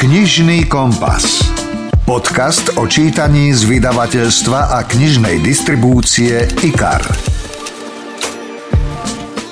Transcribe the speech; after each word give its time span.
Knižný 0.00 0.64
kompas. 0.64 1.44
Podcast 2.08 2.72
o 2.80 2.88
čítaní 2.88 3.52
z 3.52 3.68
vydavateľstva 3.68 4.72
a 4.72 4.80
knižnej 4.88 5.44
distribúcie 5.44 6.48
IKAR. 6.64 7.04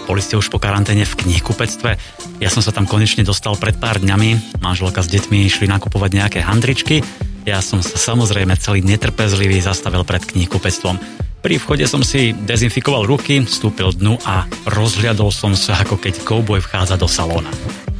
Boli 0.08 0.24
ste 0.24 0.40
už 0.40 0.48
po 0.48 0.56
karanténe 0.56 1.04
v 1.04 1.20
knihkupectve? 1.20 2.00
Ja 2.40 2.48
som 2.48 2.64
sa 2.64 2.72
tam 2.72 2.88
konečne 2.88 3.28
dostal 3.28 3.60
pred 3.60 3.76
pár 3.76 4.00
dňami. 4.00 4.56
Manželka 4.64 5.04
s 5.04 5.12
deťmi 5.12 5.44
išli 5.44 5.68
nakupovať 5.68 6.16
nejaké 6.16 6.40
handričky. 6.40 7.04
Ja 7.44 7.60
som 7.60 7.84
sa 7.84 8.00
samozrejme 8.00 8.56
celý 8.56 8.80
netrpezlivý 8.88 9.60
zastavil 9.60 10.00
pred 10.08 10.24
knihkupectvom. 10.24 10.96
Pri 11.44 11.60
vchode 11.60 11.84
som 11.84 12.00
si 12.00 12.32
dezinfikoval 12.32 13.04
ruky, 13.04 13.44
vstúpil 13.44 13.92
dnu 13.92 14.16
a 14.24 14.48
rozhľadol 14.64 15.28
som 15.28 15.52
sa, 15.52 15.76
ako 15.84 16.00
keď 16.00 16.24
kouboj 16.24 16.64
vchádza 16.64 16.96
do 16.96 17.04
salóna. 17.04 17.52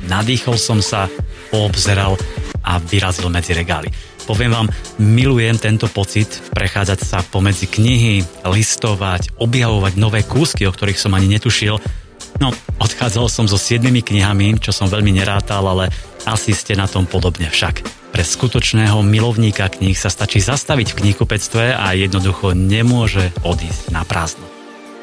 Nadýchol 0.09 0.57
som 0.57 0.81
sa, 0.81 1.13
poobzeral 1.53 2.17
a 2.65 2.79
vyrazil 2.83 3.29
medzi 3.31 3.55
regály. 3.55 3.91
Poviem 4.29 4.53
vám, 4.53 4.69
milujem 5.01 5.57
tento 5.57 5.89
pocit 5.89 6.29
prechádzať 6.53 6.99
sa 7.01 7.25
pomedzi 7.25 7.65
knihy, 7.65 8.45
listovať, 8.45 9.41
objavovať 9.41 9.93
nové 9.97 10.21
kúsky, 10.21 10.69
o 10.69 10.73
ktorých 10.73 11.01
som 11.01 11.17
ani 11.17 11.33
netušil. 11.33 11.81
No, 12.37 12.53
odchádzal 12.77 13.27
som 13.33 13.49
so 13.49 13.57
siedmimi 13.57 14.05
knihami, 14.05 14.61
čo 14.61 14.71
som 14.71 14.93
veľmi 14.93 15.17
nerátal, 15.17 15.65
ale 15.65 15.89
asi 16.29 16.53
ste 16.53 16.77
na 16.77 16.85
tom 16.85 17.09
podobne 17.09 17.49
však. 17.49 17.81
Pre 18.13 18.25
skutočného 18.25 19.01
milovníka 19.01 19.65
kníh 19.73 19.97
sa 19.97 20.13
stačí 20.13 20.45
zastaviť 20.45 20.93
v 20.93 20.99
knihkupectve 21.09 21.73
a 21.73 21.97
jednoducho 21.97 22.53
nemôže 22.53 23.33
odísť 23.49 23.97
na 23.97 24.05
prázdno. 24.05 24.58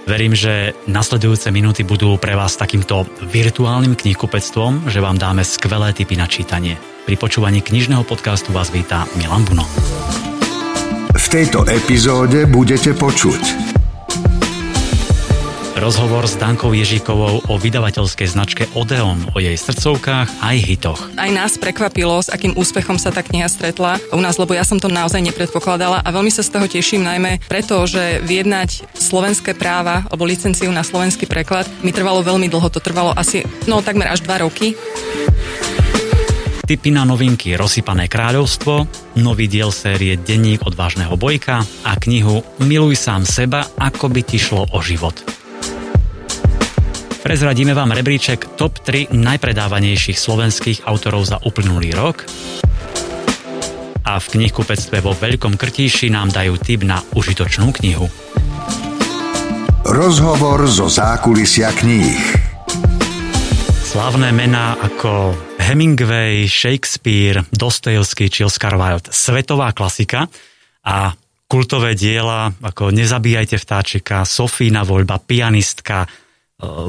Verím, 0.06 0.38
že 0.38 0.78
nasledujúce 0.86 1.50
minúty 1.50 1.82
budú 1.82 2.22
pre 2.22 2.38
vás 2.38 2.54
takýmto 2.54 3.10
virtuálnym 3.26 3.98
knihkupectvom, 3.98 4.86
že 4.94 5.02
vám 5.02 5.18
dáme 5.18 5.42
skvelé 5.42 5.98
tipy 5.98 6.14
na 6.14 6.30
čítanie. 6.30 6.78
Pri 7.10 7.18
počúvaní 7.18 7.66
knižného 7.66 8.06
podcastu 8.06 8.54
vás 8.54 8.70
vítá 8.70 9.10
Milan 9.18 9.42
Buno. 9.50 9.66
V 11.10 11.26
tejto 11.26 11.66
epizóde 11.66 12.46
budete 12.46 12.94
počuť 12.94 13.75
Rozhovor 15.76 16.24
s 16.24 16.40
Dankou 16.40 16.72
Ježíkovou 16.72 17.44
o 17.52 17.56
vydavateľskej 17.60 18.32
značke 18.32 18.64
Odeon, 18.80 19.20
o 19.36 19.44
jej 19.44 19.60
srdcovkách 19.60 20.40
aj 20.40 20.58
hitoch. 20.64 21.02
Aj 21.20 21.28
nás 21.36 21.60
prekvapilo, 21.60 22.16
s 22.24 22.32
akým 22.32 22.56
úspechom 22.56 22.96
sa 22.96 23.12
tá 23.12 23.20
kniha 23.20 23.52
stretla 23.52 24.00
u 24.16 24.24
nás, 24.24 24.40
lebo 24.40 24.56
ja 24.56 24.64
som 24.64 24.80
to 24.80 24.88
naozaj 24.88 25.20
nepredpokladala 25.20 26.00
a 26.00 26.10
veľmi 26.16 26.32
sa 26.32 26.48
z 26.48 26.56
toho 26.56 26.72
teším 26.72 27.04
najmä 27.04 27.44
preto, 27.52 27.84
že 27.92 28.24
vyjednať 28.24 28.88
slovenské 28.96 29.52
práva 29.52 30.08
alebo 30.08 30.24
licenciu 30.24 30.72
na 30.72 30.80
slovenský 30.80 31.28
preklad 31.28 31.68
mi 31.84 31.92
trvalo 31.92 32.24
veľmi 32.24 32.48
dlho, 32.48 32.72
to 32.72 32.80
trvalo 32.80 33.12
asi, 33.12 33.44
no 33.68 33.84
takmer 33.84 34.08
až 34.08 34.24
dva 34.24 34.48
roky. 34.48 34.80
Tipy 36.66 36.90
na 36.96 37.04
novinky 37.04 37.52
Rozsypané 37.54 38.08
kráľovstvo, 38.08 38.88
nový 39.20 39.52
diel 39.52 39.76
série 39.76 40.16
Denník 40.16 40.64
odvážneho 40.64 41.20
bojka 41.20 41.68
a 41.84 41.92
knihu 42.00 42.42
Miluj 42.64 42.96
sám 42.96 43.28
seba, 43.28 43.68
ako 43.76 44.08
by 44.08 44.22
ti 44.24 44.40
šlo 44.40 44.72
o 44.72 44.80
život. 44.80 45.35
Prezradíme 47.26 47.74
vám 47.74 47.90
rebríček 47.90 48.54
top 48.54 48.86
3 48.86 49.10
najpredávanejších 49.10 50.14
slovenských 50.14 50.86
autorov 50.86 51.26
za 51.26 51.42
uplynulý 51.42 51.90
rok. 51.98 52.22
A 54.06 54.22
v 54.22 54.26
knihkupectve 54.30 55.02
vo 55.02 55.18
Veľkom 55.18 55.58
Krtíši 55.58 56.14
nám 56.14 56.30
dajú 56.30 56.62
tip 56.62 56.86
na 56.86 57.02
užitočnú 57.18 57.74
knihu. 57.82 58.06
Rozhovor 59.90 60.70
zo 60.70 60.86
zákulisia 60.86 61.74
kníh. 61.74 62.22
Slávne 63.74 64.30
mená 64.30 64.78
ako 64.78 65.34
Hemingway, 65.58 66.46
Shakespeare, 66.46 67.42
Dostojevský 67.50 68.30
či 68.30 68.46
Oscar 68.46 68.78
Wilde. 68.78 69.10
Svetová 69.10 69.74
klasika 69.74 70.30
a 70.86 71.18
kultové 71.50 71.98
diela 71.98 72.54
ako 72.62 72.94
Nezabíjajte 72.94 73.58
vtáčika, 73.58 74.30
Sofína 74.30 74.86
voľba, 74.86 75.18
pianistka, 75.18 76.06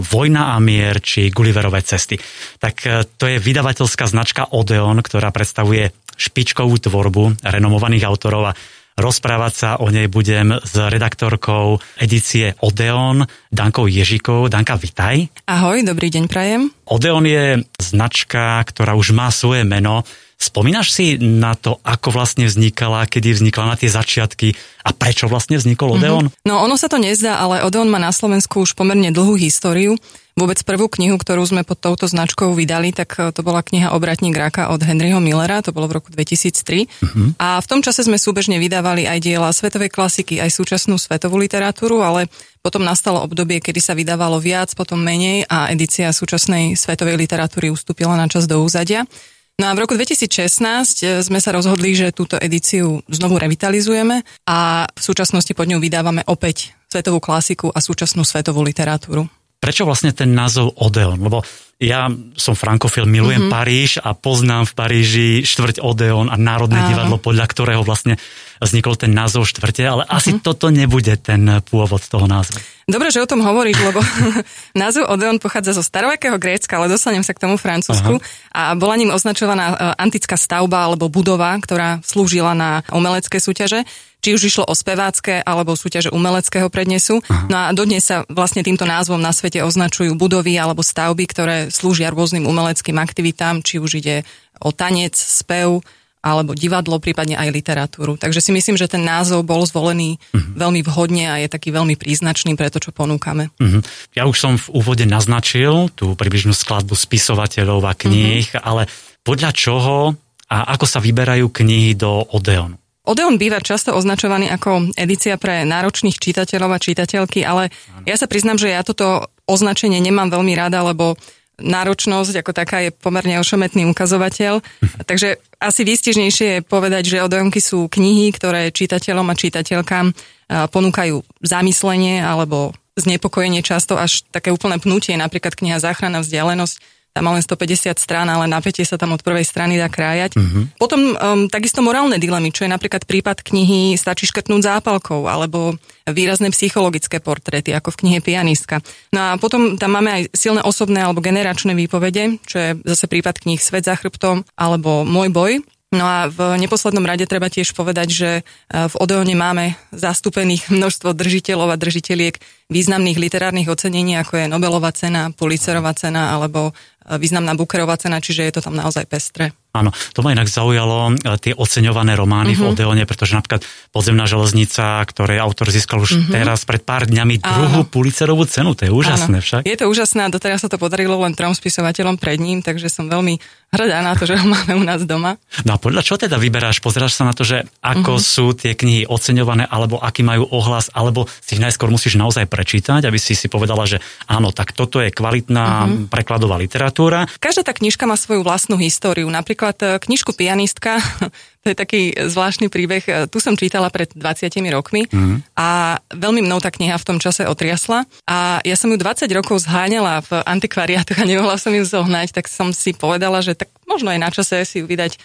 Vojna 0.01 0.55
a 0.55 0.57
mier 0.59 0.99
či 1.05 1.29
Gulliverové 1.29 1.85
cesty. 1.85 2.17
Tak 2.59 2.75
e, 2.85 3.05
to 3.17 3.29
je 3.29 3.43
vydavateľská 3.43 4.09
značka 4.09 4.49
Odeon, 4.51 5.01
ktorá 5.01 5.31
predstavuje 5.31 5.93
špičkovú 6.17 6.81
tvorbu 6.81 7.45
renomovaných 7.45 8.09
autorov 8.09 8.51
a 8.51 8.57
rozprávať 8.97 9.53
sa 9.53 9.71
o 9.77 9.93
nej 9.93 10.09
budem 10.09 10.57
s 10.57 10.73
redaktorkou 10.73 11.77
edície 12.01 12.57
Odeon, 12.65 13.29
Dankou 13.53 13.85
Ježikou. 13.85 14.49
Danka, 14.49 14.81
vitaj. 14.81 15.29
Ahoj, 15.45 15.85
dobrý 15.85 16.09
deň, 16.09 16.25
prajem. 16.27 16.73
Odeon 16.89 17.29
je 17.29 17.61
značka, 17.77 18.65
ktorá 18.65 18.97
už 18.97 19.13
má 19.13 19.29
svoje 19.29 19.69
meno. 19.69 20.03
Spomínaš 20.37 20.93
si 20.93 21.17
na 21.17 21.57
to, 21.57 21.81
ako 21.81 22.13
vlastne 22.13 22.45
vznikala, 22.45 23.09
kedy 23.09 23.33
vznikla 23.33 23.73
na 23.73 23.77
tie 23.81 23.89
začiatky 23.89 24.53
a 24.85 24.93
prečo 24.93 25.33
vlastne 25.33 25.57
vznikol 25.57 25.93
mhm. 25.93 25.97
Odeon? 25.97 26.25
Mm-hmm. 26.29 26.45
No 26.45 26.61
ono 26.61 26.77
sa 26.77 26.93
to 26.93 27.01
nezdá, 27.01 27.41
ale 27.41 27.65
Odeon 27.65 27.89
má 27.89 27.97
na 27.97 28.13
Slovensku 28.13 28.61
už 28.61 28.77
pomerne 28.77 29.09
dlhú 29.09 29.41
históriu. 29.41 29.97
Vôbec 30.37 30.61
prvú 30.69 30.93
knihu, 30.93 31.17
ktorú 31.17 31.49
sme 31.49 31.65
pod 31.65 31.81
touto 31.81 32.05
značkou 32.05 32.53
vydali, 32.53 32.93
tak 32.93 33.17
e, 33.17 33.33
to 33.33 33.41
bola 33.41 33.65
kniha 33.65 33.97
Obratník 33.97 34.37
ráka 34.37 34.69
od 34.69 34.85
Henryho 34.85 35.17
Millera, 35.17 35.65
to 35.65 35.73
bolo 35.73 35.89
v 35.89 35.97
roku 35.97 36.13
2003. 36.13 36.85
Mm-hmm. 36.85 37.29
A 37.41 37.57
v 37.57 37.67
tom 37.73 37.81
čase 37.81 38.05
sme 38.05 38.21
súbežne 38.21 38.61
vydávali 38.61 39.09
aj 39.09 39.25
diela 39.25 39.49
svetovej 39.49 39.89
klasiky, 39.89 40.37
aj 40.37 40.53
súčasnú 40.53 41.01
svetovú 41.01 41.41
literatúru, 41.41 42.05
ale 42.05 42.29
potom 42.61 42.85
nastalo 42.85 43.25
obdobie, 43.25 43.65
kedy 43.65 43.81
sa 43.81 43.97
vydávalo 43.97 44.37
viac, 44.37 44.77
potom 44.77 45.01
menej 45.01 45.49
a 45.49 45.73
edícia 45.73 46.13
súčasnej 46.13 46.77
svetovej 46.77 47.17
literatúry 47.17 47.73
ustúpila 47.73 48.13
na 48.13 48.29
čas 48.29 48.45
do 48.45 48.61
úzadia. 48.61 49.09
No 49.57 49.73
a 49.73 49.77
v 49.77 49.89
roku 49.89 49.97
2016 49.97 50.61
e, 51.01 51.25
sme 51.25 51.41
sa 51.41 51.49
rozhodli, 51.49 51.97
že 51.97 52.13
túto 52.13 52.37
edíciu 52.37 53.01
znovu 53.09 53.41
revitalizujeme 53.41 54.21
a 54.45 54.85
v 54.85 55.01
súčasnosti 55.01 55.49
pod 55.57 55.65
ňou 55.65 55.81
vydávame 55.81 56.21
opäť 56.29 56.77
svetovú 56.93 57.25
klasiku 57.25 57.73
a 57.73 57.81
súčasnú 57.81 58.21
svetovú 58.21 58.61
literatúru. 58.61 59.25
Prečo 59.67 59.83
vlastne 59.83 60.15
ten 60.15 60.31
názov 60.31 60.79
Odeon? 60.79 61.19
Lebo 61.19 61.43
ja 61.77 62.07
som 62.39 62.55
frankofil, 62.55 63.03
milujem 63.05 63.51
mm-hmm. 63.51 63.53
Paríž 63.53 63.91
a 63.99 64.15
poznám 64.15 64.71
v 64.71 64.73
Paríži 64.79 65.29
štvrť 65.43 65.83
Odeon 65.83 66.31
a 66.31 66.39
Národné 66.39 66.81
Áno. 66.81 66.89
divadlo, 66.95 67.17
podľa 67.19 67.45
ktorého 67.51 67.83
vlastne 67.83 68.15
vznikol 68.63 68.97
ten 68.97 69.13
názov 69.13 69.45
štvrte, 69.45 69.85
ale 69.85 70.03
mm-hmm. 70.07 70.17
asi 70.23 70.31
toto 70.39 70.71
nebude 70.71 71.19
ten 71.19 71.61
pôvod 71.67 72.01
toho 72.07 72.25
názvu. 72.25 72.57
Dobre, 72.87 73.11
že 73.11 73.19
o 73.19 73.29
tom 73.29 73.43
hovoríš, 73.43 73.83
lebo 73.83 74.01
názov 74.87 75.11
Odeon 75.11 75.43
pochádza 75.43 75.75
zo 75.75 75.83
starovekého 75.83 76.39
Grécka, 76.39 76.79
ale 76.79 76.89
dostanem 76.89 77.27
sa 77.27 77.35
k 77.35 77.43
tomu 77.43 77.59
francúzsku 77.59 78.23
Aha. 78.23 78.25
a 78.55 78.63
bola 78.79 78.95
ním 78.97 79.11
označovaná 79.11 79.75
e, 79.75 79.77
antická 79.99 80.39
stavba 80.39 80.87
alebo 80.87 81.11
budova, 81.11 81.59
ktorá 81.59 82.01
slúžila 82.07 82.55
na 82.55 82.87
umelecké 82.89 83.43
súťaže 83.43 83.83
či 84.27 84.35
už 84.35 84.43
išlo 84.51 84.65
o 84.67 84.75
spevácké 84.75 85.39
alebo 85.47 85.79
súťaže 85.79 86.11
umeleckého 86.11 86.67
prednesu. 86.67 87.23
Aha. 87.31 87.47
No 87.47 87.57
a 87.63 87.67
dodnes 87.71 88.03
sa 88.03 88.27
vlastne 88.27 88.67
týmto 88.67 88.83
názvom 88.83 89.23
na 89.23 89.31
svete 89.31 89.63
označujú 89.63 90.19
budovy 90.19 90.59
alebo 90.59 90.83
stavby, 90.83 91.31
ktoré 91.31 91.57
slúžia 91.71 92.11
rôznym 92.11 92.43
umeleckým 92.43 92.99
aktivitám, 92.99 93.63
či 93.63 93.79
už 93.79 94.03
ide 94.03 94.27
o 94.59 94.75
tanec, 94.75 95.15
spev, 95.15 95.79
alebo 96.27 96.59
divadlo, 96.59 96.99
prípadne 96.99 97.39
aj 97.39 97.55
literatúru. 97.55 98.19
Takže 98.19 98.43
si 98.43 98.51
myslím, 98.51 98.75
že 98.75 98.91
ten 98.91 99.07
názov 99.07 99.47
bol 99.47 99.63
zvolený 99.63 100.19
uh-huh. 100.19 100.59
veľmi 100.59 100.83
vhodne 100.83 101.31
a 101.31 101.39
je 101.39 101.47
taký 101.47 101.71
veľmi 101.71 101.95
príznačný 101.95 102.59
pre 102.59 102.67
to, 102.67 102.83
čo 102.83 102.91
ponúkame. 102.91 103.55
Uh-huh. 103.63 103.79
Ja 104.19 104.27
už 104.27 104.35
som 104.35 104.59
v 104.59 104.67
úvode 104.75 105.07
naznačil 105.07 105.87
tú 105.95 106.19
približnú 106.19 106.51
skladbu 106.51 106.99
spisovateľov 106.99 107.79
a 107.87 107.95
kníh, 107.95 108.43
uh-huh. 108.43 108.59
ale 108.59 108.91
podľa 109.23 109.55
čoho 109.55 110.19
a 110.51 110.75
ako 110.75 110.87
sa 110.91 110.99
vyberajú 110.99 111.47
knihy 111.47 111.95
do 111.95 112.27
Odeonu? 112.35 112.75
Odeon 113.07 113.39
býva 113.39 113.63
často 113.63 113.95
označovaný 113.95 114.51
ako 114.51 114.91
edícia 114.99 115.39
pre 115.39 115.63
náročných 115.63 116.19
čitateľov 116.19 116.75
a 116.75 116.83
čitateľky, 116.83 117.47
ale 117.47 117.71
ja 118.03 118.19
sa 118.19 118.27
priznám, 118.27 118.59
že 118.59 118.75
ja 118.75 118.83
toto 118.83 119.31
označenie 119.47 120.03
nemám 120.03 120.35
veľmi 120.35 120.59
rada, 120.59 120.83
lebo 120.83 121.15
náročnosť 121.57 122.43
ako 122.43 122.53
taká 122.53 122.85
je 122.85 122.91
pomerne 122.93 123.39
ošometný 123.41 123.89
ukazovateľ. 123.89 124.61
Takže 125.11 125.41
asi 125.63 125.83
výstižnejšie 125.87 126.49
je 126.59 126.67
povedať, 126.67 127.17
že 127.17 127.25
Odeonky 127.25 127.63
sú 127.63 127.89
knihy, 127.89 128.35
ktoré 128.35 128.75
čitateľom 128.75 129.31
a 129.31 129.39
čitateľkám 129.39 130.07
ponúkajú 130.47 131.23
zamyslenie 131.43 132.23
alebo 132.23 132.75
znepokojenie 132.97 133.61
často 133.61 133.95
až 134.01 134.25
také 134.33 134.49
úplné 134.49 134.81
pnutie, 134.81 135.15
napríklad 135.21 135.53
kniha 135.53 135.79
Záchrana 135.79 136.25
vzdialenosť 136.25 136.96
tam 137.17 137.25
má 137.25 137.33
len 137.33 137.41
150 137.41 137.97
strán, 137.97 138.29
ale 138.29 138.45
napätie 138.45 138.85
sa 138.85 139.01
tam 139.01 139.17
od 139.17 139.25
prvej 139.25 139.49
strany 139.49 139.81
dá 139.81 139.89
krájať. 139.89 140.37
Uh-huh. 140.37 140.69
Potom 140.77 141.17
um, 141.17 141.49
takisto 141.49 141.81
morálne 141.81 142.21
dilemy, 142.21 142.53
čo 142.53 142.69
je 142.69 142.71
napríklad 142.77 143.09
prípad 143.09 143.41
knihy 143.41 143.97
Stačí 143.97 144.29
škrtnúť 144.29 144.69
zápalkou, 144.69 145.25
alebo 145.25 145.81
výrazné 146.05 146.53
psychologické 146.53 147.25
portréty, 147.25 147.73
ako 147.73 147.97
v 147.97 147.99
knihe 148.05 148.19
Pianistka. 148.21 148.85
No 149.17 149.33
a 149.33 149.41
potom 149.41 149.81
tam 149.81 149.97
máme 149.97 150.13
aj 150.13 150.23
silné 150.37 150.61
osobné 150.61 151.01
alebo 151.01 151.25
generačné 151.25 151.73
výpovede, 151.73 152.37
čo 152.45 152.57
je 152.61 152.71
zase 152.85 153.09
prípad 153.09 153.41
kníh 153.41 153.65
Svet 153.65 153.89
za 153.89 153.97
chrbtom 153.97 154.45
alebo 154.61 155.09
Môj 155.09 155.33
boj. 155.33 155.53
No 155.95 156.03
a 156.03 156.27
v 156.27 156.59
neposlednom 156.59 157.07
rade 157.07 157.31
treba 157.31 157.47
tiež 157.47 157.71
povedať, 157.71 158.09
že 158.11 158.31
e, 158.35 158.43
v 158.75 158.95
Odeone 158.99 159.39
máme 159.39 159.79
zastúpených 159.95 160.69
množstvo 160.75 161.15
držiteľov 161.15 161.73
a 161.73 161.81
držiteľiek 161.81 162.35
významných 162.67 163.17
literárnych 163.23 163.71
ocenení, 163.71 164.19
ako 164.19 164.43
je 164.43 164.51
Nobelová 164.51 164.91
cena, 164.91 165.31
Pulitzerová 165.31 165.95
cena 165.95 166.35
alebo 166.35 166.75
významná 167.19 167.55
Bookerová 167.55 167.97
cena, 167.97 168.19
čiže 168.19 168.43
je 168.43 168.53
to 168.59 168.61
tam 168.67 168.75
naozaj 168.75 169.07
pestré. 169.07 169.55
Áno, 169.77 169.91
to 170.17 170.25
ma 170.25 170.33
inak 170.33 170.49
zaujalo 170.49 171.13
e, 171.13 171.37
tie 171.37 171.53
oceňované 171.53 172.17
romány 172.17 172.57
uh-huh. 172.57 172.73
v 172.73 172.73
mhm. 172.73 172.73
Odeone, 172.73 173.05
pretože 173.05 173.37
napríklad 173.37 173.63
Podzemná 173.93 174.25
železnica, 174.29 175.01
ktoré 175.09 175.41
autor 175.41 175.73
získal 175.73 176.05
už 176.05 176.11
uh-huh. 176.17 176.33
teraz 176.33 176.65
pred 176.69 176.85
pár 176.85 177.09
dňami 177.09 177.41
druhú 177.41 177.89
Pulitzerovú 177.89 178.45
cenu, 178.45 178.77
to 178.77 178.89
je 178.89 178.93
úžasné 178.93 179.41
Áno. 179.41 179.45
však. 179.45 179.63
Je 179.65 179.77
to 179.77 179.89
úžasné 179.89 180.29
a 180.29 180.29
doteraz 180.29 180.65
sa 180.65 180.69
to 180.69 180.77
podarilo 180.77 181.17
len 181.25 181.33
trom 181.33 181.57
spisovateľom 181.57 182.21
pred 182.21 182.37
ním, 182.37 182.61
takže 182.61 182.93
som 182.93 183.09
veľmi 183.09 183.41
hrdá 183.73 183.99
na 184.05 184.13
to, 184.15 184.29
že 184.29 184.39
ho 184.39 184.47
máme 184.55 184.77
u 184.77 184.85
nás 184.85 185.03
doma. 185.03 185.41
No 185.67 185.75
a 185.75 185.79
podľa 185.81 186.05
čo 186.07 186.15
teda 186.21 186.37
vyberáš? 186.39 186.85
Pozeráš 186.85 187.19
sa 187.19 187.25
na 187.27 187.33
to, 187.33 187.43
že 187.43 187.67
ako 187.83 188.21
uh-huh. 188.21 188.31
sú 188.37 188.47
tie 188.53 188.77
knihy 188.77 189.09
oceňované, 189.09 189.67
alebo 189.67 189.99
aký 189.99 190.23
majú 190.23 190.47
ohlas, 190.53 190.93
alebo 190.93 191.27
si 191.43 191.57
ich 191.59 191.65
najskôr 191.65 191.91
musíš 191.91 192.21
naozaj 192.21 192.47
prečítať, 192.47 193.09
aby 193.09 193.19
si 193.19 193.35
si 193.35 193.51
povedala, 193.51 193.89
že 193.89 193.99
áno, 194.31 194.53
tak 194.55 194.77
toto 194.77 195.03
je 195.03 195.11
kvalitná 195.11 195.67
uh-huh. 195.89 196.13
prekladová 196.13 196.61
literatúra. 196.61 197.25
Každá 197.41 197.67
tá 197.67 197.73
knižka 197.73 198.05
má 198.05 198.15
svoju 198.15 198.47
vlastnú 198.47 198.79
históriu. 198.79 199.27
Napríklad 199.27 199.66
e, 199.75 199.99
knižku 199.99 200.37
Pianistka, 200.37 201.03
to 201.67 201.67
je 201.73 201.77
taký 201.77 202.15
zvláštny 202.15 202.71
príbeh. 202.71 203.03
E, 203.07 203.13
tu 203.27 203.43
som 203.43 203.59
čítala 203.59 203.91
pred 203.91 204.07
20 204.15 204.53
rokmi 204.71 205.11
uh-huh. 205.11 205.43
a 205.59 205.99
veľmi 206.15 206.47
mnou 206.47 206.63
tá 206.63 206.71
kniha 206.71 206.95
v 206.95 207.07
tom 207.07 207.19
čase 207.19 207.43
otriasla. 207.49 208.07
A 208.29 208.63
ja 208.63 208.77
som 208.79 208.93
ju 208.93 208.99
20 209.01 209.27
rokov 209.35 209.67
zháňala 209.67 210.23
v 210.23 210.47
antikvariátoch 210.47 211.19
a 211.19 211.27
nemohla 211.27 211.59
som 211.59 211.75
ju 211.75 211.83
zohnať, 211.83 212.31
tak 212.31 212.47
som 212.47 212.71
si 212.71 212.95
povedala, 212.95 213.43
že 213.43 213.59
tak 213.59 213.73
možno 213.89 214.15
je 214.15 214.23
na 214.23 214.31
čase 214.31 214.63
si 214.63 214.79
ju 214.79 214.87
vydať 214.87 215.17
e, 215.17 215.19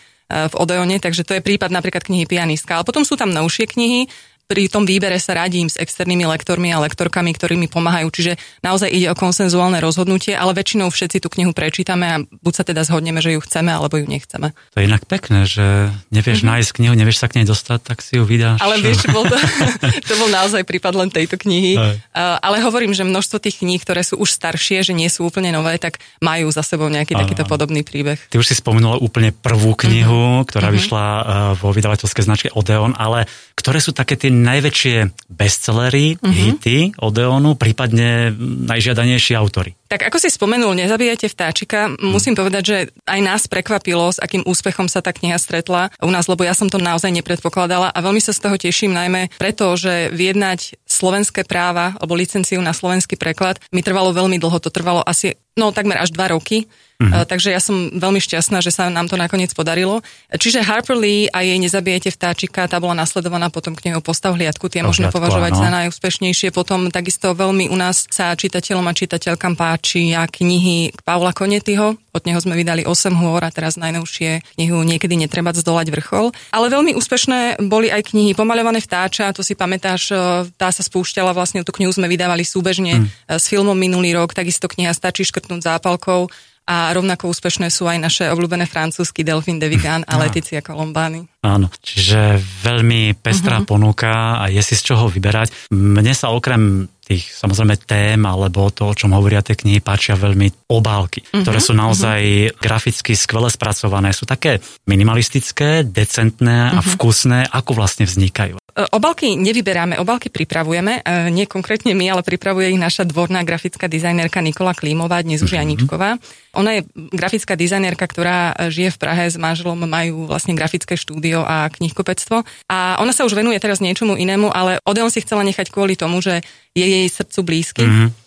v 0.49 0.53
Odeone, 0.57 0.97
takže 0.97 1.21
to 1.21 1.37
je 1.37 1.45
prípad 1.45 1.69
napríklad 1.69 2.01
knihy 2.01 2.25
Pianistka. 2.25 2.79
Ale 2.79 2.87
potom 2.87 3.05
sú 3.05 3.13
tam 3.13 3.29
novšie 3.29 3.69
knihy, 3.69 4.09
pri 4.51 4.67
tom 4.67 4.83
výbere 4.83 5.15
sa 5.15 5.31
radím 5.31 5.71
s 5.71 5.79
externými 5.79 6.27
lektormi 6.27 6.75
a 6.75 6.83
lektorkami, 6.83 7.31
ktorí 7.31 7.55
mi 7.55 7.71
pomáhajú. 7.71 8.11
Čiže 8.11 8.35
naozaj 8.59 8.91
ide 8.91 9.07
o 9.07 9.15
konsenzuálne 9.15 9.79
rozhodnutie, 9.79 10.35
ale 10.35 10.51
väčšinou 10.51 10.91
všetci 10.91 11.23
tú 11.23 11.31
knihu 11.31 11.55
prečítame 11.55 12.05
a 12.11 12.19
buď 12.19 12.53
sa 12.59 12.63
teda 12.67 12.83
zhodneme, 12.83 13.23
že 13.23 13.31
ju 13.31 13.39
chceme, 13.39 13.71
alebo 13.71 13.95
ju 13.95 14.03
nechceme. 14.11 14.51
To 14.75 14.83
je 14.83 14.91
inak 14.91 15.07
pekné, 15.07 15.47
že 15.47 15.87
nevieš 16.11 16.43
mm-hmm. 16.43 16.51
nájsť 16.51 16.69
knihu, 16.75 16.93
nevieš 16.99 17.23
sa 17.23 17.31
k 17.31 17.39
nej 17.39 17.47
dostať, 17.47 17.79
tak 17.79 18.03
si 18.03 18.19
ju 18.19 18.27
vydáš. 18.27 18.59
Ale 18.59 18.83
vieš, 18.83 19.07
bol 19.07 19.23
to, 19.23 19.39
to 20.11 20.13
bol 20.19 20.27
naozaj 20.27 20.67
prípad 20.67 20.99
len 20.99 21.07
tejto 21.07 21.39
knihy. 21.39 21.79
Aj. 21.79 21.95
ale 22.43 22.59
hovorím, 22.59 22.91
že 22.91 23.07
množstvo 23.07 23.39
tých 23.39 23.63
kníh, 23.63 23.79
ktoré 23.79 24.03
sú 24.03 24.19
už 24.19 24.35
staršie, 24.35 24.83
že 24.83 24.91
nie 24.91 25.07
sú 25.07 25.31
úplne 25.31 25.55
nové, 25.55 25.79
tak 25.79 26.03
majú 26.19 26.51
za 26.51 26.59
sebou 26.59 26.91
nejaký 26.91 27.15
ano, 27.15 27.23
takýto 27.23 27.47
podobný 27.47 27.87
príbeh. 27.87 28.19
Ty 28.27 28.43
už 28.43 28.51
si 28.51 28.55
spomenula 28.59 28.99
úplne 28.99 29.31
prvú 29.31 29.79
knihu, 29.79 30.43
mm-hmm. 30.43 30.47
ktorá 30.51 30.67
mm-hmm. 30.67 30.83
vyšla 30.83 31.05
uh, 31.07 31.23
vo 31.55 31.71
vydavateľskej 31.71 32.23
značke 32.27 32.49
Odeon, 32.51 32.99
ale 32.99 33.31
ktoré 33.55 33.77
sú 33.77 33.93
také 33.93 34.17
tie 34.17 34.40
najväčšie 34.41 34.95
bestsellery, 35.29 36.17
uh-huh. 36.17 36.33
hity 36.33 36.97
Odeonu, 36.97 37.53
prípadne 37.55 38.33
najžiadanejší 38.67 39.37
autory? 39.37 39.77
Tak 39.87 40.07
ako 40.07 40.17
si 40.17 40.31
spomenul, 40.31 40.73
Nezabijajte 40.73 41.27
vtáčika, 41.27 41.91
musím 41.99 42.33
povedať, 42.33 42.63
že 42.63 42.77
aj 43.05 43.19
nás 43.21 43.41
prekvapilo, 43.45 44.07
s 44.09 44.17
akým 44.23 44.41
úspechom 44.47 44.87
sa 44.87 45.03
tá 45.03 45.11
kniha 45.11 45.35
stretla 45.35 45.91
u 45.99 46.09
nás, 46.09 46.25
lebo 46.31 46.41
ja 46.47 46.55
som 46.55 46.71
to 46.71 46.79
naozaj 46.79 47.11
nepredpokladala 47.11 47.91
a 47.91 47.99
veľmi 47.99 48.23
sa 48.23 48.31
z 48.31 48.41
toho 48.41 48.55
teším, 48.55 48.95
najmä 48.95 49.29
preto, 49.35 49.75
že 49.75 50.09
vyjednať 50.15 50.79
slovenské 50.87 51.43
práva 51.43 51.95
alebo 51.99 52.15
licenciu 52.15 52.59
na 52.63 52.71
slovenský 52.71 53.19
preklad 53.19 53.59
mi 53.75 53.83
trvalo 53.83 54.15
veľmi 54.15 54.39
dlho, 54.39 54.57
to 54.63 54.71
trvalo 54.71 55.03
asi 55.03 55.35
no 55.59 55.75
takmer 55.75 55.99
až 55.99 56.15
dva 56.15 56.31
roky. 56.31 56.67
Uh-huh. 57.01 57.25
Takže 57.25 57.49
ja 57.49 57.57
som 57.57 57.89
veľmi 57.89 58.21
šťastná, 58.21 58.61
že 58.61 58.69
sa 58.69 58.85
nám 58.93 59.09
to 59.09 59.17
nakoniec 59.17 59.49
podarilo. 59.57 60.05
Čiže 60.29 60.61
Harper 60.61 60.93
Lee 60.93 61.25
a 61.33 61.41
jej 61.41 61.57
Nezabijete 61.57 62.13
vtáčika, 62.13 62.69
tá 62.69 62.77
bola 62.77 62.93
nasledovaná 62.93 63.49
potom 63.49 63.73
k 63.73 63.89
neho 63.89 64.05
Postav 64.05 64.37
hliadku, 64.37 64.69
tie 64.69 64.85
možno 64.85 65.09
považovať 65.09 65.51
no. 65.57 65.59
za 65.65 65.69
najúspešnejšie. 65.81 66.53
Potom 66.53 66.93
takisto 66.93 67.33
veľmi 67.33 67.73
u 67.73 67.77
nás 67.77 68.05
sa 68.05 68.37
čitateľom 68.37 68.85
a 68.85 68.93
čitateľkám 68.93 69.57
páčia 69.57 70.29
knihy 70.29 70.93
Paula 71.01 71.33
Konetyho, 71.33 71.97
od 72.11 72.27
neho 72.27 72.39
sme 72.43 72.59
vydali 72.59 72.83
8 72.83 73.15
hôr 73.23 73.39
a 73.39 73.49
teraz 73.55 73.79
najnovšie 73.79 74.43
knihu 74.59 74.83
Niekedy 74.83 75.15
netreba 75.15 75.55
zdolať 75.55 75.95
vrchol. 75.95 76.35
Ale 76.51 76.67
veľmi 76.67 76.91
úspešné 76.99 77.63
boli 77.63 77.87
aj 77.87 78.11
knihy 78.11 78.35
Pomaľované 78.35 78.83
vtáča, 78.83 79.31
to 79.31 79.39
si 79.39 79.55
pamätáš, 79.55 80.11
e, 80.11 80.15
tá 80.59 80.67
sa 80.75 80.83
spúšťala, 80.83 81.31
vlastne 81.31 81.63
tú 81.63 81.71
knihu 81.71 81.95
sme 81.95 82.11
vydávali 82.11 82.43
súbežne 82.43 82.99
mm. 82.99 83.07
s 83.39 83.47
filmom 83.47 83.79
minulý 83.79 84.11
rok, 84.11 84.35
takisto 84.35 84.67
kniha 84.67 84.91
Stačí 84.91 85.23
škrtnúť 85.41 85.65
zápalkou 85.65 86.29
a 86.69 86.93
rovnako 86.93 87.33
úspešné 87.33 87.73
sú 87.73 87.89
aj 87.89 87.97
naše 87.97 88.23
obľúbené 88.29 88.69
francúzsky 88.69 89.25
Delphine 89.25 89.57
de 89.57 89.65
Vigan 89.65 90.05
a 90.05 90.21
Leticia 90.21 90.61
Colombani. 90.61 91.25
Áno, 91.41 91.73
čiže 91.81 92.37
veľmi 92.61 93.17
pestrá 93.17 93.57
uh-huh. 93.57 93.69
ponuka 93.69 94.37
a 94.37 94.45
je 94.53 94.61
si 94.61 94.77
z 94.77 94.93
čoho 94.93 95.09
vyberať. 95.09 95.73
Mne 95.73 96.13
sa 96.13 96.29
okrem 96.29 96.85
tých 97.01 97.33
samozrejme 97.33 97.81
tém 97.81 98.21
alebo 98.21 98.69
to, 98.69 98.93
o 98.93 98.97
čom 98.97 99.17
hovoria 99.17 99.41
tie 99.41 99.57
knihy, 99.57 99.81
páčia 99.81 100.13
veľmi 100.13 100.69
obálky, 100.69 101.25
uh-huh. 101.25 101.41
ktoré 101.41 101.57
sú 101.57 101.73
naozaj 101.73 102.21
uh-huh. 102.21 102.55
graficky 102.61 103.17
skvele 103.17 103.49
spracované. 103.49 104.13
Sú 104.13 104.29
také 104.29 104.61
minimalistické, 104.85 105.81
decentné 105.81 106.71
a 106.71 106.77
uh-huh. 106.77 106.93
vkusné. 106.93 107.49
Ako 107.49 107.73
vlastne 107.73 108.05
vznikajú? 108.05 108.61
E, 108.61 108.87
obalky 108.95 109.35
nevyberáme, 109.35 109.99
obalky 109.99 110.31
pripravujeme, 110.31 111.01
e, 111.01 111.27
nie 111.33 111.49
konkrétne 111.49 111.91
my, 111.91 112.05
ale 112.07 112.21
pripravuje 112.23 112.71
ich 112.71 112.79
naša 112.79 113.03
dvorná 113.03 113.43
grafická 113.43 113.91
dizajnerka 113.91 114.39
Nikola 114.39 114.71
Klímová, 114.71 115.25
dnes 115.25 115.43
už 115.43 115.59
Janičková. 115.59 116.21
Ona 116.55 116.79
je 116.79 116.81
grafická 116.93 117.55
dizajnerka, 117.55 118.03
ktorá 118.07 118.55
žije 118.71 118.95
v 118.95 118.99
Prahe 118.99 119.23
s 119.27 119.39
manželom, 119.39 119.87
majú 119.87 120.27
vlastne 120.27 120.55
grafické 120.55 120.99
štúdio 120.99 121.30
a 121.39 121.71
knihkupectvo. 121.71 122.43
A 122.67 122.99
ona 122.99 123.15
sa 123.15 123.23
už 123.23 123.31
venuje 123.31 123.55
teraz 123.63 123.79
niečomu 123.79 124.19
inému, 124.19 124.51
ale 124.51 124.83
Odeon 124.83 125.07
si 125.07 125.23
chcela 125.23 125.47
nechať 125.47 125.71
kvôli 125.71 125.95
tomu, 125.95 126.19
že 126.19 126.43
je 126.75 126.83
jej 126.83 127.07
srdcu 127.07 127.39
blízky. 127.47 127.87
Mm-hmm 127.87 128.21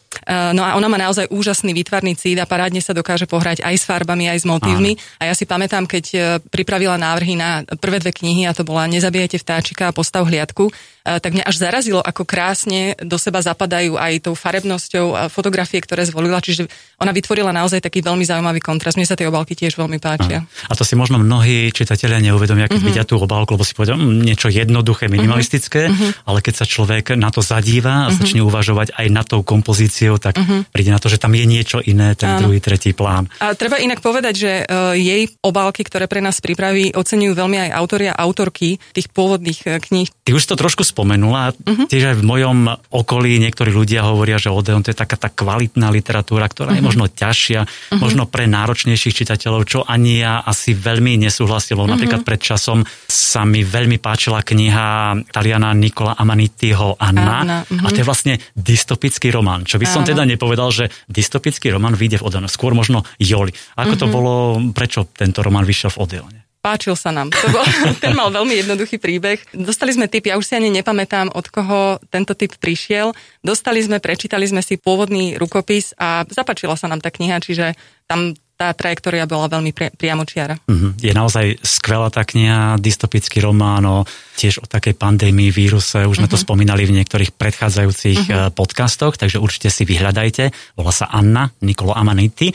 No 0.54 0.62
a 0.62 0.78
ona 0.78 0.86
má 0.86 0.96
naozaj 0.96 1.28
úžasný 1.28 1.74
výtvarný 1.74 2.14
cít 2.14 2.38
a 2.38 2.48
parádne 2.48 2.78
sa 2.78 2.94
dokáže 2.94 3.26
pohrať 3.26 3.66
aj 3.66 3.74
s 3.74 3.84
farbami, 3.84 4.30
aj 4.30 4.46
s 4.46 4.46
motívmi. 4.46 4.94
Áno. 4.94 5.02
A 5.20 5.22
ja 5.32 5.34
si 5.34 5.44
pamätám, 5.44 5.84
keď 5.90 6.04
e, 6.14 6.18
pripravila 6.48 6.94
návrhy 6.94 7.34
na 7.34 7.66
prvé 7.82 7.98
dve 7.98 8.14
knihy, 8.14 8.46
a 8.46 8.56
to 8.56 8.62
bola 8.62 8.86
Nezabijajte 8.86 9.42
vtáčika 9.42 9.90
a 9.90 9.96
Postav 9.96 10.24
hliadku, 10.24 10.70
tak 11.04 11.36
mňa 11.36 11.44
až 11.44 11.56
zarazilo, 11.60 12.00
ako 12.00 12.24
krásne 12.24 12.96
do 12.96 13.20
seba 13.20 13.44
zapadajú 13.44 14.00
aj 14.00 14.24
tou 14.24 14.34
farebnosťou 14.34 15.28
fotografie, 15.28 15.84
ktoré 15.84 16.08
zvolila. 16.08 16.40
Čiže 16.40 16.64
ona 16.96 17.12
vytvorila 17.12 17.52
naozaj 17.52 17.84
taký 17.84 18.00
veľmi 18.00 18.24
zaujímavý 18.24 18.64
kontrast. 18.64 18.96
Mne 18.96 19.04
sa 19.04 19.14
tie 19.14 19.28
obálky 19.28 19.52
tiež 19.52 19.76
veľmi 19.76 20.00
páčia. 20.00 20.48
A 20.68 20.72
to 20.72 20.82
si 20.82 20.96
možno 20.96 21.20
mnohí 21.20 21.68
čitatelia 21.76 22.24
neuvedomia, 22.24 22.66
keď 22.66 22.80
mm-hmm. 22.80 22.88
vidia 22.88 23.04
tú 23.04 23.20
obálku, 23.20 23.54
lebo 23.54 23.68
si 23.68 23.76
povedia 23.76 24.00
mm, 24.00 24.24
niečo 24.24 24.48
jednoduché, 24.48 25.12
minimalistické, 25.12 25.92
mm-hmm. 25.92 26.24
ale 26.24 26.38
keď 26.40 26.54
sa 26.62 26.66
človek 26.66 27.12
na 27.20 27.28
to 27.28 27.44
zadíva 27.44 28.08
a 28.08 28.08
mm-hmm. 28.08 28.18
začne 28.24 28.40
uvažovať 28.40 28.96
aj 28.96 29.06
na 29.12 29.22
tou 29.22 29.44
kompozíciou, 29.44 30.16
tak 30.16 30.40
uh-huh. 30.40 30.64
príde 30.72 30.90
na 30.90 30.98
to, 30.98 31.12
že 31.12 31.20
tam 31.20 31.36
je 31.36 31.44
niečo 31.44 31.78
iné, 31.84 32.16
ten 32.16 32.34
Áno. 32.34 32.48
druhý, 32.48 32.58
tretí 32.58 32.96
plán. 32.96 33.28
A 33.38 33.52
treba 33.52 33.76
inak 33.76 34.00
povedať, 34.00 34.34
že 34.34 34.52
uh, 34.64 34.96
jej 34.96 35.28
obálky, 35.44 35.84
ktoré 35.84 36.08
pre 36.08 36.24
nás 36.24 36.40
pripraví, 36.40 36.96
oceňujú 36.96 37.32
veľmi 37.36 37.68
aj 37.68 37.70
autoria 37.76 38.12
a 38.16 38.24
autorky 38.24 38.80
tých 38.96 39.12
pôvodných 39.12 39.60
uh, 39.68 39.78
kníh. 39.78 40.08
Ty 40.24 40.32
už 40.32 40.44
to 40.48 40.54
trošku 40.56 40.82
spomenula, 40.94 41.50
uh-huh. 41.50 41.90
tiež 41.90 42.14
aj 42.14 42.16
v 42.22 42.24
mojom 42.24 42.58
okolí 42.94 43.42
niektorí 43.42 43.74
ľudia 43.74 44.06
hovoria, 44.06 44.38
že 44.38 44.54
Odeon 44.54 44.86
to 44.86 44.94
je 44.94 44.98
taká 45.02 45.18
tá 45.18 45.26
kvalitná 45.26 45.90
literatúra, 45.90 46.46
ktorá 46.46 46.70
uh-huh. 46.70 46.78
je 46.78 46.86
možno 46.86 47.04
ťažšia, 47.10 47.60
uh-huh. 47.66 47.98
možno 47.98 48.30
pre 48.30 48.46
náročnejších 48.46 49.26
čitateľov, 49.26 49.66
čo 49.66 49.82
ani 49.82 50.22
ja 50.22 50.46
asi 50.46 50.70
veľmi 50.70 51.18
nesúhlasilo. 51.18 51.82
Uh-huh. 51.82 51.98
Napríklad 51.98 52.22
pred 52.22 52.38
časom 52.38 52.86
sa 53.10 53.42
mi 53.42 53.66
veľmi 53.66 53.98
páčila 53.98 54.46
kniha 54.46 55.18
Taliana 55.34 55.74
Nikola 55.74 56.14
Amanitiho 56.14 56.94
Anna, 57.02 57.42
Anna 57.42 57.58
uh-huh. 57.66 57.82
a 57.82 57.88
to 57.90 57.98
je 57.98 58.06
vlastne 58.06 58.34
dystopický 58.54 59.34
román, 59.34 59.66
čo 59.66 59.82
by 59.82 59.86
som 59.90 60.06
teda 60.06 60.22
nepovedal, 60.22 60.70
že 60.70 60.94
dystopický 61.10 61.74
román 61.74 61.98
vyjde 61.98 62.22
v 62.22 62.30
Odeone. 62.30 62.46
Skôr 62.46 62.76
možno 62.76 63.02
Joli. 63.18 63.50
Ako 63.74 63.96
mm-hmm. 63.96 64.00
to 64.00 64.06
mhm. 64.06 64.12
bolo, 64.12 64.32
prečo 64.70 65.08
tento 65.10 65.40
román 65.42 65.66
vyšiel 65.66 65.90
v 65.96 66.00
Odeone? 66.04 66.38
Páčil 66.64 66.96
sa 66.96 67.12
nám. 67.12 67.28
To 67.28 67.46
bol, 67.52 67.60
ten 68.02 68.16
mal 68.16 68.32
veľmi 68.32 68.64
jednoduchý 68.64 68.96
príbeh. 68.96 69.36
Dostali 69.52 69.92
sme 69.92 70.08
typ, 70.08 70.24
ja 70.24 70.40
už 70.40 70.48
si 70.48 70.56
ani 70.56 70.72
nepamätám, 70.72 71.28
od 71.36 71.44
koho 71.52 72.00
tento 72.08 72.32
typ 72.32 72.56
prišiel. 72.56 73.12
Dostali 73.44 73.84
sme, 73.84 74.00
prečítali 74.00 74.48
sme 74.48 74.64
si 74.64 74.80
pôvodný 74.80 75.36
rukopis 75.36 75.92
a 76.00 76.24
zapačila 76.24 76.72
sa 76.80 76.88
nám 76.88 77.04
tá 77.04 77.12
kniha, 77.12 77.36
čiže 77.44 77.76
tam 78.08 78.32
tá 78.54 78.70
trajektória 78.70 79.26
bola 79.26 79.50
veľmi 79.50 79.74
pri, 79.74 79.90
priamočiara. 79.98 80.54
Uh-huh. 80.64 80.94
Je 81.02 81.10
naozaj 81.10 81.58
skvelá 81.60 82.06
tá 82.08 82.22
kniha, 82.22 82.78
dystopický 82.78 83.42
román 83.42 83.82
o, 83.84 84.06
tiež 84.38 84.62
o 84.62 84.66
takej 84.70 84.94
pandémii, 84.94 85.50
víruse. 85.50 86.06
Už 86.06 86.22
sme 86.22 86.30
uh-huh. 86.30 86.32
to 86.32 86.38
mhm. 86.38 86.44
spomínali 86.46 86.86
v 86.86 86.96
niektorých 87.02 87.34
predchádzajúcich 87.34 88.20
uh-huh. 88.30 88.54
podcastoch, 88.54 89.18
takže 89.18 89.42
určite 89.42 89.68
si 89.74 89.82
vyhľadajte. 89.84 90.54
Volá 90.78 90.94
sa 90.94 91.10
Anna 91.10 91.50
Nikolo 91.60 91.92
Amaniti. 91.92 92.54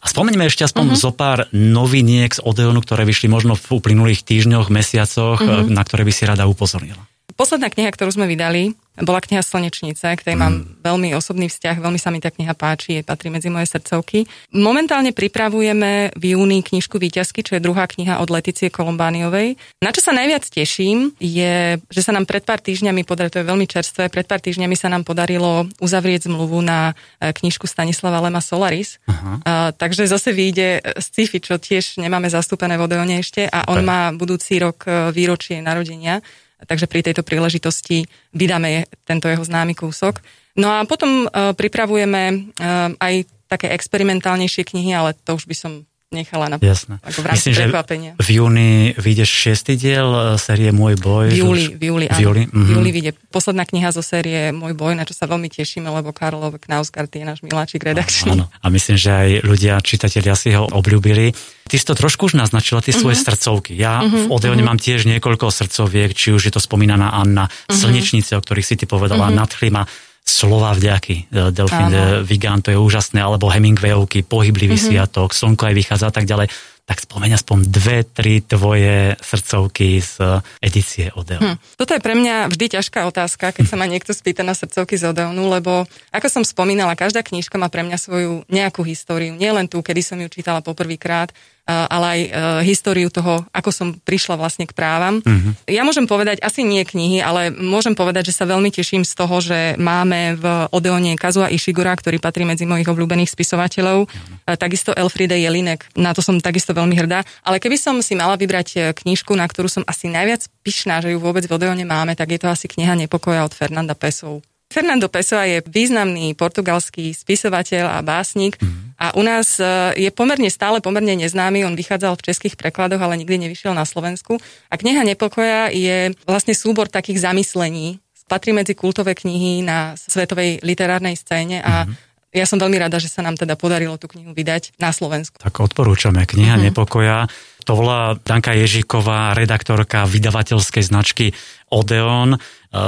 A 0.00 0.06
spomeňme 0.08 0.48
ešte 0.48 0.64
aspoň 0.64 0.96
uh-huh. 0.96 1.02
zo 1.02 1.12
pár 1.12 1.52
noviniek 1.52 2.32
z 2.32 2.40
Odeonu, 2.40 2.80
ktoré 2.80 3.04
vyšli 3.04 3.28
možno 3.28 3.52
v 3.52 3.66
uplynulých 3.68 4.24
týždňoch, 4.24 4.72
mesiacoch, 4.72 5.44
uh-huh. 5.44 5.68
na 5.68 5.82
ktoré 5.84 6.08
by 6.08 6.12
si 6.14 6.24
rada 6.24 6.48
upozornila. 6.48 7.09
Posledná 7.36 7.70
kniha, 7.70 7.90
ktorú 7.92 8.14
sme 8.14 8.30
vydali, 8.30 8.74
bola 9.00 9.20
kniha 9.22 9.40
Slnečnice, 9.40 10.12
ktorej 10.20 10.36
mm. 10.36 10.42
mám 10.42 10.54
veľmi 10.84 11.16
osobný 11.16 11.48
vzťah, 11.48 11.80
veľmi 11.80 11.96
sa 11.96 12.12
mi 12.12 12.20
tá 12.20 12.28
kniha 12.28 12.52
páči, 12.52 13.00
patrí 13.00 13.32
medzi 13.32 13.48
moje 13.48 13.70
srdcovky. 13.72 14.28
Momentálne 14.52 15.16
pripravujeme 15.16 16.12
v 16.14 16.24
júni 16.36 16.60
knižku 16.60 17.00
Výťazky, 17.00 17.40
čo 17.40 17.56
je 17.56 17.64
druhá 17.64 17.88
kniha 17.88 18.20
od 18.20 18.28
Leticie 18.28 18.68
Kolombániovej. 18.68 19.56
Na 19.80 19.90
čo 19.94 20.04
sa 20.04 20.12
najviac 20.12 20.44
teším, 20.44 21.16
je, 21.16 21.80
že 21.80 22.00
sa 22.04 22.12
nám 22.12 22.28
pred 22.28 22.44
pár 22.44 22.60
týždňami 22.60 23.06
podarilo, 23.08 23.32
to 23.32 23.40
je 23.40 23.50
veľmi 23.50 23.66
čerstvé, 23.66 24.12
pred 24.12 24.26
pár 24.28 24.44
týždňami 24.44 24.76
sa 24.76 24.92
nám 24.92 25.06
podarilo 25.08 25.70
uzavrieť 25.80 26.28
zmluvu 26.28 26.60
na 26.60 26.92
e, 27.22 27.32
knižku 27.32 27.64
Stanislava 27.64 28.20
Lema 28.20 28.44
Solaris. 28.44 29.00
Uh-huh. 29.08 29.40
A, 29.46 29.72
takže 29.72 30.10
zase 30.10 30.34
vyjde 30.34 30.82
sci-fi, 31.00 31.40
čo 31.40 31.56
tiež 31.56 31.96
nemáme 32.02 32.28
zastúpené 32.28 32.76
v 32.76 32.84
Odeone 32.84 33.22
ešte 33.22 33.48
a 33.48 33.64
on 33.70 33.80
okay. 33.80 33.88
má 33.88 34.00
budúci 34.12 34.60
rok 34.60 34.84
e, 34.84 35.14
výročie 35.14 35.62
narodenia 35.64 36.20
takže 36.66 36.86
pri 36.88 37.00
tejto 37.04 37.22
príležitosti 37.24 38.04
vydáme 38.32 38.88
tento 39.04 39.28
jeho 39.28 39.44
známy 39.44 39.76
kúsok. 39.76 40.20
No 40.58 40.72
a 40.72 40.84
potom 40.84 41.26
uh, 41.26 41.52
pripravujeme 41.54 42.22
uh, 42.58 42.92
aj 42.98 43.14
také 43.50 43.74
experimentálnejšie 43.74 44.62
knihy, 44.62 44.94
ale 44.94 45.18
to 45.26 45.34
už 45.34 45.46
by 45.50 45.56
som 45.58 45.72
nechala 46.10 46.50
na 46.50 46.58
Jasné. 46.58 46.98
ako 47.06 47.22
v 47.22 47.26
rámci 47.30 47.54
Myslím, 47.54 47.70
prekvapenia. 47.70 48.12
v 48.18 48.28
júni 48.34 48.70
vyjde 48.98 49.22
šiestý 49.22 49.78
diel 49.78 50.10
e, 50.10 50.42
série 50.42 50.74
Môj 50.74 50.98
boj. 50.98 51.30
V 51.30 51.38
júli, 51.38 51.64
v 51.70 51.82
júli, 51.86 52.06
áno. 52.10 52.18
V 52.18 52.20
júli, 52.26 52.42
mm-hmm. 52.50 52.66
v 52.66 52.70
júli 52.74 52.90
vyjde 52.90 53.10
posledná 53.30 53.62
kniha 53.62 53.94
zo 53.94 54.02
série 54.02 54.50
Môj 54.50 54.74
boj, 54.74 54.98
na 54.98 55.06
čo 55.06 55.14
sa 55.14 55.30
veľmi 55.30 55.46
tešíme, 55.46 55.86
lebo 55.86 56.10
Karlo 56.10 56.50
Knausgard 56.58 57.14
je 57.14 57.22
náš 57.22 57.46
miláčik 57.46 57.86
redakčný. 57.86 58.42
Áno. 58.42 58.50
A 58.50 58.66
myslím, 58.74 58.98
že 58.98 59.10
aj 59.14 59.28
ľudia, 59.46 59.78
čitatelia 59.86 60.34
si 60.34 60.50
ho 60.50 60.66
obľúbili. 60.66 61.30
Ty 61.70 61.74
si 61.78 61.86
to 61.86 61.94
trošku 61.94 62.26
už 62.26 62.34
naznačila, 62.34 62.82
tie 62.82 62.90
svoje 62.90 63.14
uh-huh. 63.14 63.30
srdcovky. 63.30 63.78
Ja 63.78 64.02
uh-huh. 64.02 64.26
v 64.26 64.34
Odeone 64.34 64.66
uh-huh. 64.66 64.66
mám 64.66 64.82
tiež 64.82 65.06
niekoľko 65.06 65.46
srdcoviek, 65.54 66.10
či 66.10 66.34
už 66.34 66.50
je 66.50 66.52
to 66.52 66.58
spomínaná 66.58 67.14
Anna, 67.14 67.46
uh-huh. 67.46 67.70
Slnečnice, 67.70 68.34
o 68.34 68.42
ktorých 68.42 68.66
si 68.66 68.74
ty 68.74 68.90
povedala, 68.90 69.30
uh-huh. 69.30 69.46
nadchlima 69.46 69.86
slova 70.30 70.70
vďaky. 70.78 71.16
E, 71.26 71.50
Delfín 71.50 71.90
de 71.90 72.22
Vigan, 72.22 72.62
to 72.62 72.70
je 72.70 72.78
úžasné, 72.78 73.18
alebo 73.18 73.50
Hemingwayovky, 73.50 74.22
Pohyblivý 74.22 74.78
uh-huh. 74.78 74.86
sviatok, 74.94 75.34
Slnko 75.34 75.66
aj 75.66 75.74
vychádza 75.74 76.06
a 76.08 76.14
tak 76.14 76.30
ďalej 76.30 76.48
tak 76.90 77.06
spomeň 77.06 77.38
aspoň 77.38 77.58
dve, 77.70 78.02
tri 78.02 78.42
tvoje 78.42 79.14
srdcovky 79.22 80.02
z 80.02 80.42
edície 80.58 81.14
Odeon. 81.14 81.54
Hm. 81.54 81.56
Toto 81.78 81.94
je 81.94 82.02
pre 82.02 82.18
mňa 82.18 82.50
vždy 82.50 82.66
ťažká 82.74 83.06
otázka, 83.06 83.54
keď 83.54 83.62
sa 83.70 83.78
ma 83.78 83.86
niekto 83.86 84.10
spýta 84.10 84.42
na 84.42 84.58
srdcovky 84.58 84.98
z 84.98 85.14
Odeonu, 85.14 85.46
lebo 85.54 85.86
ako 86.10 86.26
som 86.26 86.42
spomínala, 86.42 86.98
každá 86.98 87.22
knižka 87.22 87.62
má 87.62 87.70
pre 87.70 87.86
mňa 87.86 87.94
svoju 87.94 88.42
nejakú 88.50 88.82
históriu. 88.82 89.38
Nie 89.38 89.54
len 89.54 89.70
tú, 89.70 89.86
kedy 89.86 90.02
som 90.02 90.18
ju 90.18 90.26
čítala 90.26 90.66
poprvýkrát, 90.66 91.30
ale 91.70 92.06
aj 92.06 92.20
e, 92.20 92.28
históriu 92.66 93.08
toho, 93.08 93.46
ako 93.54 93.70
som 93.70 93.88
prišla 93.94 94.34
vlastne 94.34 94.66
k 94.66 94.74
právam. 94.74 95.22
Uh-huh. 95.22 95.52
Ja 95.70 95.86
môžem 95.86 96.04
povedať, 96.04 96.42
asi 96.42 96.66
nie 96.66 96.82
knihy, 96.82 97.22
ale 97.22 97.54
môžem 97.54 97.94
povedať, 97.94 98.30
že 98.30 98.36
sa 98.36 98.48
veľmi 98.48 98.74
teším 98.74 99.06
z 99.06 99.12
toho, 99.14 99.38
že 99.38 99.78
máme 99.78 100.36
v 100.36 100.44
Odeone 100.74 101.14
Kazua 101.14 101.52
Ishigura, 101.52 101.94
ktorý 101.94 102.18
patrí 102.18 102.42
medzi 102.42 102.66
mojich 102.66 102.88
obľúbených 102.90 103.30
spisovateľov, 103.30 104.10
uh-huh. 104.10 104.56
takisto 104.58 104.90
Elfriede 104.92 105.38
Jelinek, 105.38 105.86
na 105.94 106.10
to 106.10 106.20
som 106.20 106.36
takisto 106.42 106.74
veľmi 106.74 106.98
hrdá. 106.98 107.22
Ale 107.46 107.62
keby 107.62 107.78
som 107.78 107.96
si 108.02 108.18
mala 108.18 108.34
vybrať 108.34 108.68
e, 108.74 108.78
knižku, 108.92 109.32
na 109.38 109.46
ktorú 109.46 109.70
som 109.70 109.86
asi 109.86 110.10
najviac 110.10 110.50
pyšná, 110.66 111.00
že 111.00 111.14
ju 111.14 111.18
vôbec 111.22 111.46
v 111.46 111.54
Odeone 111.54 111.86
máme, 111.86 112.18
tak 112.18 112.34
je 112.34 112.40
to 112.42 112.50
asi 112.50 112.66
kniha 112.66 112.98
Nepokoja 112.98 113.46
od 113.46 113.54
Fernanda 113.54 113.94
Pesov. 113.94 114.42
Fernando 114.70 115.10
Pessoa 115.10 115.50
je 115.50 115.66
významný 115.66 116.38
portugalský 116.38 117.10
spisovateľ 117.10 117.90
a 117.90 117.98
básnik 118.06 118.54
mm. 118.54 118.89
A 119.00 119.16
u 119.16 119.24
nás 119.24 119.56
e, 119.56 119.64
je 119.96 120.10
pomerne 120.12 120.52
stále 120.52 120.84
pomerne 120.84 121.16
neznámy, 121.16 121.64
on 121.64 121.72
vychádzal 121.72 122.20
v 122.20 122.26
českých 122.28 122.54
prekladoch, 122.60 123.00
ale 123.00 123.16
nikdy 123.16 123.48
nevyšiel 123.48 123.72
na 123.72 123.88
Slovensku. 123.88 124.36
A 124.68 124.76
kniha 124.76 125.00
Nepokoja 125.08 125.72
je 125.72 126.12
vlastne 126.28 126.52
súbor 126.52 126.92
takých 126.92 127.24
zamyslení, 127.24 127.96
patrí 128.28 128.52
medzi 128.52 128.76
kultové 128.76 129.16
knihy 129.16 129.64
na 129.64 129.96
svetovej 129.96 130.60
literárnej 130.62 131.16
scéne 131.16 131.64
a 131.64 131.88
mm 131.88 132.09
ja 132.30 132.46
som 132.46 132.62
veľmi 132.62 132.78
rada, 132.78 133.02
že 133.02 133.10
sa 133.10 133.26
nám 133.26 133.34
teda 133.34 133.58
podarilo 133.58 133.98
tú 133.98 134.06
knihu 134.06 134.30
vydať 134.30 134.78
na 134.78 134.94
Slovensku. 134.94 135.42
Tak 135.42 135.66
odporúčame. 135.66 136.22
Kniha 136.22 136.54
mm-hmm. 136.54 136.70
Nepokoja. 136.70 137.26
To 137.66 137.72
volá 137.74 138.14
Danka 138.22 138.54
Ježíková, 138.54 139.34
redaktorka 139.34 140.06
vydavateľskej 140.06 140.84
značky 140.86 141.34
Odeon. 141.74 142.34
E, 142.34 142.38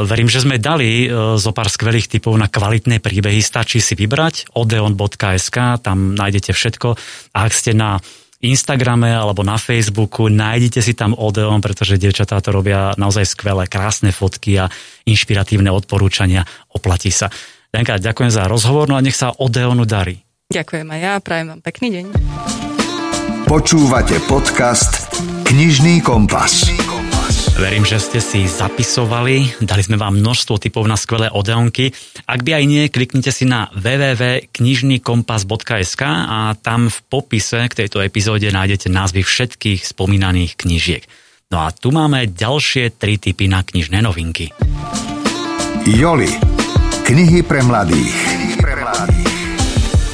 verím, 0.07 0.31
že 0.31 0.47
sme 0.47 0.63
dali 0.63 1.07
e, 1.07 1.37
zo 1.43 1.51
pár 1.51 1.67
skvelých 1.67 2.07
typov 2.07 2.39
na 2.39 2.47
kvalitné 2.47 3.03
príbehy. 3.03 3.43
Stačí 3.43 3.83
si 3.83 3.99
vybrať 3.99 4.55
odeon.sk, 4.55 5.57
tam 5.83 6.15
nájdete 6.15 6.55
všetko. 6.55 6.89
A 7.35 7.39
ak 7.43 7.53
ste 7.53 7.75
na 7.75 7.99
Instagrame 8.43 9.11
alebo 9.11 9.47
na 9.47 9.55
Facebooku, 9.59 10.27
nájdete 10.27 10.83
si 10.83 10.99
tam 10.99 11.15
Odeon, 11.15 11.63
pretože 11.63 11.95
dievčatá 11.95 12.43
to 12.43 12.51
robia 12.51 12.91
naozaj 12.99 13.39
skvelé, 13.39 13.71
krásne 13.71 14.11
fotky 14.11 14.59
a 14.59 14.67
inšpiratívne 15.07 15.71
odporúčania. 15.71 16.43
Oplatí 16.75 17.15
sa. 17.15 17.31
Danka, 17.73 17.97
ďakujem 17.97 18.29
za 18.29 18.45
rozhovor, 18.45 18.85
no 18.85 19.00
a 19.00 19.02
nech 19.02 19.17
sa 19.17 19.33
Odeonu 19.33 19.88
darí. 19.88 20.21
Ďakujem 20.52 20.93
aj 20.93 21.00
ja, 21.00 21.17
prajem 21.25 21.57
vám 21.57 21.64
pekný 21.64 21.88
deň. 21.88 22.12
Počúvate 23.49 24.21
podcast 24.29 25.09
Knižný 25.49 26.05
kompas. 26.05 26.69
Verím, 27.57 27.88
že 27.88 27.97
ste 27.97 28.21
si 28.21 28.45
zapisovali, 28.45 29.64
dali 29.64 29.81
sme 29.81 29.97
vám 29.97 30.21
množstvo 30.21 30.61
typov 30.61 30.85
na 30.85 31.00
skvelé 31.00 31.33
odeonky. 31.33 31.97
Ak 32.29 32.45
by 32.45 32.61
aj 32.61 32.64
nie, 32.69 32.93
kliknite 32.93 33.33
si 33.33 33.49
na 33.49 33.73
www.knižnykompas.sk 33.73 36.02
a 36.05 36.52
tam 36.61 36.93
v 36.93 36.99
popise 37.09 37.64
k 37.73 37.76
tejto 37.85 38.05
epizóde 38.05 38.52
nájdete 38.52 38.93
názvy 38.93 39.25
všetkých 39.25 39.88
spomínaných 39.88 40.61
knižiek. 40.61 41.09
No 41.49 41.64
a 41.64 41.73
tu 41.73 41.88
máme 41.88 42.29
ďalšie 42.29 43.00
tri 43.00 43.17
typy 43.17 43.49
na 43.49 43.64
knižné 43.64 44.05
novinky. 44.05 44.52
Joli 45.88 46.61
Knihy 47.12 47.45
pre 47.45 47.61
mladých. 47.61 48.16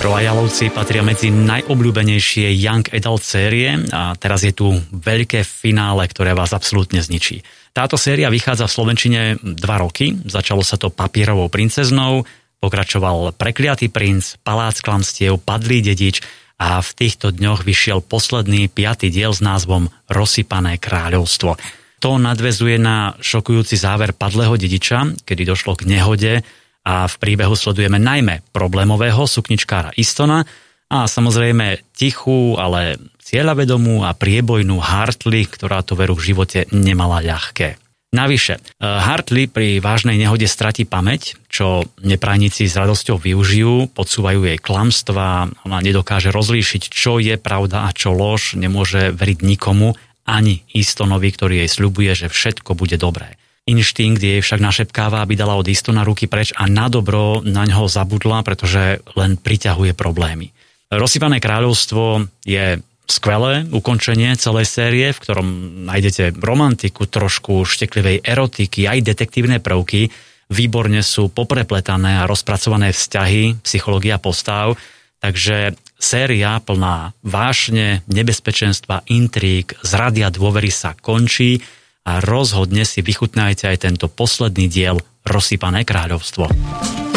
Royalovci 0.02 0.66
patria 0.74 0.98
medzi 1.06 1.30
najobľúbenejšie 1.30 2.50
Young 2.58 2.82
Adult 2.90 3.22
série 3.22 3.70
a 3.94 4.18
teraz 4.18 4.42
je 4.42 4.50
tu 4.50 4.74
veľké 4.90 5.46
finále, 5.46 6.10
ktoré 6.10 6.34
vás 6.34 6.50
absolútne 6.50 6.98
zničí. 6.98 7.46
Táto 7.70 7.94
séria 7.94 8.26
vychádza 8.34 8.66
v 8.66 8.74
Slovenčine 8.74 9.38
dva 9.38 9.78
roky, 9.78 10.10
začalo 10.26 10.66
sa 10.66 10.74
to 10.74 10.90
papierovou 10.90 11.46
princeznou, 11.46 12.26
pokračoval 12.58 13.30
Prekliatý 13.30 13.94
princ, 13.94 14.34
Palác 14.42 14.82
klamstiev, 14.82 15.38
Padlý 15.38 15.86
dedič 15.86 16.18
a 16.58 16.82
v 16.82 16.90
týchto 16.98 17.30
dňoch 17.30 17.62
vyšiel 17.62 18.02
posledný 18.02 18.66
piatý 18.66 19.14
diel 19.14 19.30
s 19.30 19.38
názvom 19.38 19.86
Rozsypané 20.10 20.82
kráľovstvo. 20.82 21.62
To 22.02 22.18
nadvezuje 22.18 22.74
na 22.82 23.14
šokujúci 23.22 23.78
záver 23.78 24.18
Padlého 24.18 24.58
dediča, 24.58 25.14
kedy 25.22 25.46
došlo 25.46 25.78
k 25.78 25.86
nehode 25.86 26.42
a 26.88 27.04
v 27.04 27.14
príbehu 27.20 27.52
sledujeme 27.52 28.00
najmä 28.00 28.48
problémového 28.56 29.28
sukničkára 29.28 29.92
Istona 30.00 30.48
a 30.88 31.04
samozrejme 31.04 31.92
tichú, 31.92 32.56
ale 32.56 32.96
cieľavedomú 33.20 34.08
a 34.08 34.16
priebojnú 34.16 34.80
Hartley, 34.80 35.44
ktorá 35.44 35.84
to 35.84 35.92
veru 35.92 36.16
v 36.16 36.32
živote 36.32 36.64
nemala 36.72 37.20
ľahké. 37.20 37.76
Navyše, 38.08 38.54
eh, 38.56 38.60
Hartley 38.80 39.52
pri 39.52 39.84
vážnej 39.84 40.16
nehode 40.16 40.48
stratí 40.48 40.88
pamäť, 40.88 41.36
čo 41.52 41.84
neprajníci 42.00 42.64
s 42.64 42.80
radosťou 42.80 43.20
využijú, 43.20 43.92
podsúvajú 43.92 44.48
jej 44.48 44.56
klamstva, 44.56 45.52
ona 45.68 45.78
nedokáže 45.84 46.32
rozlíšiť, 46.32 46.88
čo 46.88 47.20
je 47.20 47.36
pravda 47.36 47.84
a 47.84 47.92
čo 47.92 48.16
lož, 48.16 48.56
nemôže 48.56 49.12
veriť 49.12 49.44
nikomu, 49.44 49.92
ani 50.24 50.64
Istonovi, 50.72 51.28
ktorý 51.32 51.64
jej 51.64 51.70
sľubuje, 51.72 52.12
že 52.16 52.26
všetko 52.32 52.76
bude 52.76 52.96
dobré. 53.00 53.37
Inštinkt 53.68 54.24
jej 54.24 54.40
však 54.40 54.64
našepkáva, 54.64 55.20
aby 55.20 55.36
dala 55.36 55.60
od 55.60 55.68
Istona 55.68 56.00
ruky 56.00 56.24
preč 56.24 56.56
a 56.56 56.64
na 56.64 56.88
dobro 56.88 57.44
na 57.44 57.68
ňo 57.68 57.84
zabudla, 57.84 58.40
pretože 58.40 59.04
len 59.12 59.36
priťahuje 59.36 59.92
problémy. 59.92 60.56
Rozsypané 60.88 61.36
kráľovstvo 61.36 62.24
je 62.48 62.80
skvelé 63.04 63.68
ukončenie 63.68 64.32
celej 64.40 64.72
série, 64.72 65.12
v 65.12 65.20
ktorom 65.20 65.48
nájdete 65.84 66.40
romantiku, 66.40 67.04
trošku 67.04 67.68
šteklivej 67.68 68.24
erotiky, 68.24 68.88
aj 68.88 69.04
detektívne 69.04 69.60
prvky. 69.60 70.08
Výborne 70.48 71.04
sú 71.04 71.28
poprepletané 71.28 72.24
a 72.24 72.28
rozpracované 72.28 72.96
vzťahy, 72.96 73.60
psychológia 73.64 74.16
postav, 74.16 74.80
takže 75.20 75.76
séria 76.00 76.56
plná 76.56 77.12
vášne, 77.20 78.00
nebezpečenstva, 78.08 79.04
intrík, 79.12 79.76
zradia 79.84 80.32
dôvery 80.32 80.72
sa 80.72 80.96
končí 80.96 81.60
a 82.08 82.24
rozhodne 82.24 82.88
si 82.88 83.04
vychutnajte 83.04 83.68
aj 83.68 83.84
tento 83.84 84.08
posledný 84.08 84.72
diel 84.72 84.96
Rozsypané 85.28 85.84
kráľovstvo. 85.84 86.48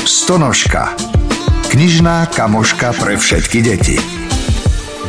Stonožka. 0.03 0.91
Knižná 1.71 2.27
kamoška 2.27 2.91
pre 2.99 3.15
všetky 3.15 3.63
deti. 3.63 3.95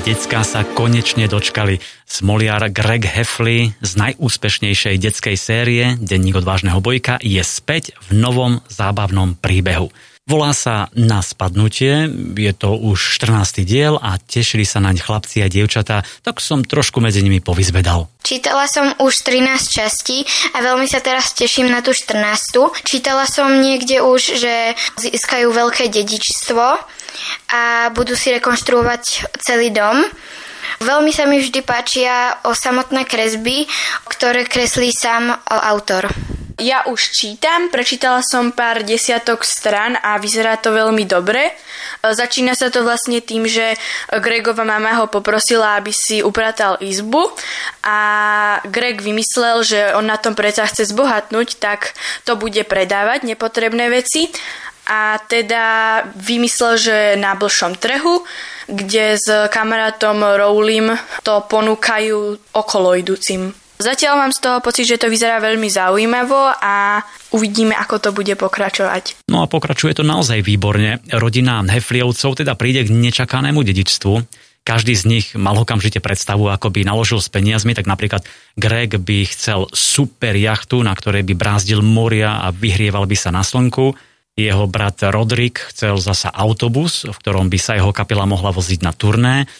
Decká 0.06 0.46
sa 0.46 0.62
konečne 0.62 1.26
dočkali. 1.26 1.82
Smoliar 2.06 2.70
Greg 2.70 3.06
Heffley 3.06 3.74
z 3.82 3.92
najúspešnejšej 3.98 4.98
detskej 5.02 5.34
série 5.38 5.98
Denník 5.98 6.38
odvážneho 6.38 6.78
bojka 6.78 7.18
je 7.18 7.42
späť 7.42 7.98
v 8.06 8.22
novom 8.22 8.62
zábavnom 8.70 9.34
príbehu. 9.34 9.90
Volá 10.22 10.54
sa 10.54 10.86
Na 10.94 11.18
spadnutie, 11.18 12.06
je 12.38 12.52
to 12.54 12.78
už 12.78 13.18
14. 13.18 13.66
diel 13.66 13.98
a 13.98 14.22
tešili 14.22 14.62
sa 14.62 14.78
naň 14.78 15.02
chlapci 15.02 15.42
a 15.42 15.50
dievčatá, 15.50 16.06
tak 16.22 16.38
som 16.38 16.62
trošku 16.62 17.02
medzi 17.02 17.26
nimi 17.26 17.42
povyzvedal. 17.42 18.06
Čítala 18.22 18.70
som 18.70 18.94
už 19.02 19.18
13 19.18 19.66
častí 19.66 20.22
a 20.54 20.62
veľmi 20.62 20.86
sa 20.86 21.02
teraz 21.02 21.34
teším 21.34 21.74
na 21.74 21.82
tú 21.82 21.90
14. 21.90 22.22
Čítala 22.86 23.26
som 23.26 23.50
niekde 23.50 23.98
už, 23.98 24.38
že 24.38 24.78
získajú 25.02 25.50
veľké 25.50 25.90
dedičstvo 25.90 26.64
a 27.50 27.90
budú 27.90 28.14
si 28.14 28.30
rekonštruovať 28.30 29.34
celý 29.42 29.74
dom. 29.74 30.06
Veľmi 30.86 31.10
sa 31.10 31.26
mi 31.26 31.42
vždy 31.42 31.66
páčia 31.66 32.38
o 32.46 32.54
samotné 32.54 33.10
kresby, 33.10 33.66
ktoré 34.06 34.46
kreslí 34.46 34.94
sám 34.94 35.34
autor. 35.50 36.06
Ja 36.60 36.84
už 36.84 37.16
čítam, 37.16 37.72
prečítala 37.72 38.20
som 38.20 38.52
pár 38.52 38.84
desiatok 38.84 39.46
stran 39.46 39.96
a 39.96 40.20
vyzerá 40.20 40.60
to 40.60 40.74
veľmi 40.74 41.08
dobre. 41.08 41.48
E, 41.48 41.52
začína 42.12 42.52
sa 42.52 42.68
to 42.68 42.84
vlastne 42.84 43.24
tým, 43.24 43.48
že 43.48 43.78
Gregova 44.20 44.66
mama 44.66 45.00
ho 45.00 45.06
poprosila, 45.08 45.80
aby 45.80 45.94
si 45.94 46.20
upratal 46.20 46.76
izbu 46.82 47.32
a 47.86 47.98
Greg 48.68 49.00
vymyslel, 49.00 49.64
že 49.64 49.80
on 49.96 50.04
na 50.04 50.20
tom 50.20 50.36
predsa 50.36 50.68
chce 50.68 50.92
zbohatnúť, 50.92 51.56
tak 51.56 51.96
to 52.28 52.36
bude 52.36 52.60
predávať 52.68 53.24
nepotrebné 53.24 53.88
veci 53.88 54.28
a 54.90 55.22
teda 55.24 55.64
vymyslel, 56.18 56.74
že 56.76 56.96
na 57.16 57.38
blšom 57.38 57.78
trhu, 57.78 58.26
kde 58.66 59.16
s 59.16 59.28
kamarátom 59.48 60.36
Rowlim 60.36 60.90
to 61.22 61.38
ponúkajú 61.46 62.50
okolo 62.52 62.98
idúcim 62.98 63.61
Zatiaľ 63.82 64.14
mám 64.22 64.32
z 64.32 64.38
toho 64.38 64.62
pocit, 64.62 64.86
že 64.86 65.02
to 65.02 65.10
vyzerá 65.10 65.42
veľmi 65.42 65.66
zaujímavo 65.66 66.54
a 66.54 67.02
uvidíme, 67.34 67.74
ako 67.74 67.98
to 67.98 68.10
bude 68.14 68.30
pokračovať. 68.38 69.26
No 69.26 69.42
a 69.42 69.50
pokračuje 69.50 69.98
to 69.98 70.06
naozaj 70.06 70.38
výborne. 70.40 71.02
Rodina 71.10 71.58
Hefliovcov 71.66 72.38
teda 72.38 72.54
príde 72.54 72.86
k 72.86 72.94
nečakanému 72.94 73.66
dedičstvu. 73.66 74.14
Každý 74.62 74.94
z 74.94 75.04
nich 75.10 75.26
mal 75.34 75.58
okamžite 75.58 75.98
predstavu, 75.98 76.46
ako 76.46 76.70
by 76.70 76.86
naložil 76.86 77.18
s 77.18 77.26
peniazmi, 77.26 77.74
tak 77.74 77.90
napríklad 77.90 78.22
Greg 78.54 78.94
by 78.94 79.26
chcel 79.26 79.66
super 79.74 80.38
jachtu, 80.38 80.86
na 80.86 80.94
ktorej 80.94 81.26
by 81.26 81.34
brázdil 81.34 81.82
moria 81.82 82.38
a 82.46 82.54
vyhrieval 82.54 83.10
by 83.10 83.16
sa 83.18 83.34
na 83.34 83.42
slnku. 83.42 83.98
Jeho 84.38 84.64
brat 84.70 85.02
Rodrik 85.02 85.66
chcel 85.74 85.98
zasa 85.98 86.30
autobus, 86.30 87.04
v 87.10 87.16
ktorom 87.18 87.50
by 87.50 87.58
sa 87.58 87.74
jeho 87.74 87.90
kapela 87.90 88.22
mohla 88.22 88.54
voziť 88.54 88.80
na 88.86 88.94
turné 88.94 89.50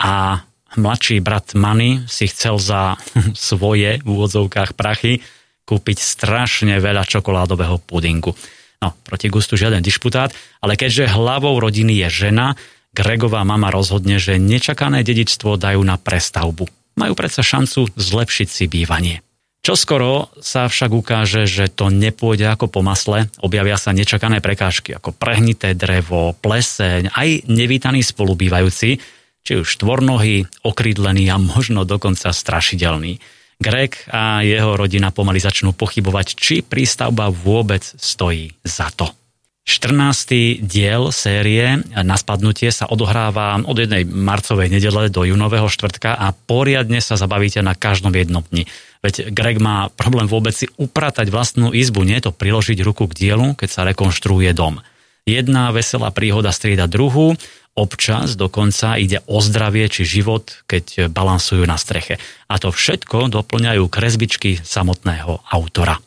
a 0.00 0.40
mladší 0.74 1.22
brat 1.22 1.54
Manny 1.54 2.02
si 2.10 2.26
chcel 2.26 2.58
za 2.58 2.98
svoje 3.38 4.02
v 4.02 4.06
úvodzovkách 4.06 4.74
prachy 4.74 5.22
kúpiť 5.66 5.98
strašne 5.98 6.78
veľa 6.82 7.06
čokoládového 7.06 7.78
pudingu. 7.82 8.34
No, 8.82 8.92
proti 9.06 9.30
gustu 9.32 9.54
žiaden 9.54 9.82
dišputát, 9.82 10.34
ale 10.60 10.74
keďže 10.74 11.14
hlavou 11.14 11.58
rodiny 11.58 12.06
je 12.06 12.28
žena, 12.28 12.54
Gregová 12.96 13.44
mama 13.44 13.68
rozhodne, 13.68 14.16
že 14.16 14.40
nečakané 14.40 15.04
dedičstvo 15.04 15.60
dajú 15.60 15.84
na 15.84 16.00
prestavbu. 16.00 16.64
Majú 16.96 17.12
predsa 17.12 17.44
šancu 17.44 17.92
zlepšiť 17.92 18.48
si 18.48 18.64
bývanie. 18.72 19.20
Čoskoro 19.60 20.32
sa 20.40 20.64
však 20.64 20.94
ukáže, 20.96 21.44
že 21.44 21.68
to 21.68 21.92
nepôjde 21.92 22.48
ako 22.48 22.72
po 22.72 22.80
masle, 22.80 23.28
objavia 23.44 23.76
sa 23.76 23.92
nečakané 23.92 24.40
prekážky 24.40 24.96
ako 24.96 25.12
prehnité 25.12 25.76
drevo, 25.76 26.32
pleseň, 26.40 27.12
aj 27.12 27.44
nevítaní 27.50 28.00
spolubývajúci, 28.00 28.96
či 29.46 29.62
už 29.62 29.78
štvornohý, 29.78 30.50
okrídlený 30.66 31.30
a 31.30 31.38
možno 31.38 31.86
dokonca 31.86 32.34
strašidelný. 32.34 33.22
Greg 33.62 33.96
a 34.10 34.42
jeho 34.42 34.74
rodina 34.74 35.14
pomaly 35.14 35.38
začnú 35.38 35.70
pochybovať, 35.72 36.26
či 36.34 36.66
prístavba 36.66 37.30
vôbec 37.30 37.86
stojí 37.86 38.52
za 38.66 38.90
to. 38.90 39.06
14. 39.66 40.62
diel 40.62 41.10
série 41.10 41.82
na 41.90 42.14
spadnutie 42.14 42.70
sa 42.70 42.86
odohráva 42.86 43.58
od 43.58 43.74
jednej 43.74 44.06
marcovej 44.06 44.70
nedele 44.70 45.10
do 45.10 45.26
junového 45.26 45.66
štvrtka 45.66 46.14
a 46.14 46.30
poriadne 46.30 47.02
sa 47.02 47.18
zabavíte 47.18 47.66
na 47.66 47.74
každom 47.74 48.14
jednom 48.14 48.46
dni. 48.46 48.70
Veď 49.02 49.34
Greg 49.34 49.58
má 49.58 49.90
problém 49.90 50.30
vôbec 50.30 50.54
si 50.54 50.70
upratať 50.78 51.34
vlastnú 51.34 51.74
izbu, 51.74 52.06
nie 52.06 52.22
to 52.22 52.30
priložiť 52.30 52.78
ruku 52.86 53.10
k 53.10 53.26
dielu, 53.26 53.58
keď 53.58 53.68
sa 53.70 53.82
rekonštruuje 53.90 54.54
dom. 54.54 54.78
Jedna 55.26 55.74
veselá 55.74 56.14
príhoda 56.14 56.54
strieda 56.54 56.86
druhú 56.86 57.34
Občas 57.76 58.40
dokonca 58.40 58.96
ide 58.96 59.20
o 59.28 59.44
zdravie 59.44 59.92
či 59.92 60.08
život, 60.08 60.64
keď 60.64 61.12
balansujú 61.12 61.68
na 61.68 61.76
streche. 61.76 62.16
A 62.48 62.56
to 62.56 62.72
všetko 62.72 63.28
doplňajú 63.28 63.84
kresbičky 63.92 64.56
samotného 64.64 65.44
autora. 65.44 66.00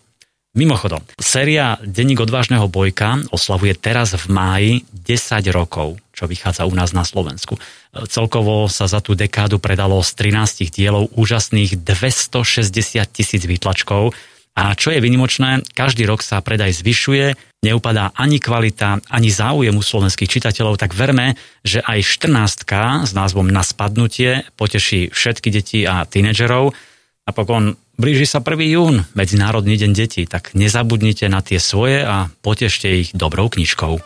Mimochodom, 0.57 1.05
séria 1.21 1.77
Denník 1.85 2.25
odvážneho 2.25 2.65
bojka 2.65 3.21
oslavuje 3.29 3.77
teraz 3.77 4.17
v 4.17 4.25
máji 4.33 4.71
10 4.89 5.45
rokov, 5.53 6.01
čo 6.17 6.25
vychádza 6.25 6.65
u 6.65 6.73
nás 6.73 6.89
na 6.89 7.05
Slovensku. 7.05 7.61
Celkovo 8.09 8.65
sa 8.65 8.89
za 8.89 8.97
tú 8.97 9.13
dekádu 9.13 9.61
predalo 9.61 10.01
z 10.01 10.09
13 10.17 10.73
dielov 10.73 11.13
úžasných 11.13 11.77
260 11.85 12.65
tisíc 13.13 13.45
výtlačkov, 13.45 14.17
a 14.59 14.75
čo 14.75 14.91
je 14.91 14.99
vynimočné, 14.99 15.63
každý 15.71 16.03
rok 16.03 16.19
sa 16.19 16.43
predaj 16.43 16.75
zvyšuje, 16.84 17.31
neupadá 17.63 18.12
ani 18.12 18.43
kvalita, 18.43 18.99
ani 19.07 19.31
záujem 19.31 19.71
u 19.71 19.79
slovenských 19.79 20.27
čitateľov, 20.27 20.75
tak 20.75 20.91
verme, 20.91 21.39
že 21.63 21.79
aj 21.79 22.03
14 22.27 23.07
s 23.07 23.12
názvom 23.15 23.47
Na 23.47 23.63
spadnutie 23.63 24.43
poteší 24.60 25.15
všetky 25.15 25.47
deti 25.47 25.88
a 25.88 26.03
tínedžerov. 26.03 26.75
Napokon 27.23 27.79
blíži 27.95 28.27
sa 28.27 28.43
1. 28.43 28.60
jún, 28.67 29.07
Medzinárodný 29.15 29.79
deň 29.79 29.91
detí, 29.95 30.27
tak 30.27 30.51
nezabudnite 30.51 31.31
na 31.31 31.39
tie 31.39 31.63
svoje 31.63 32.03
a 32.03 32.27
potešte 32.43 32.91
ich 32.91 33.15
dobrou 33.15 33.47
knižkou. 33.47 34.03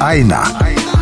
Ajna. 0.00 0.40
Ajna 0.56 0.88
na 0.88 0.97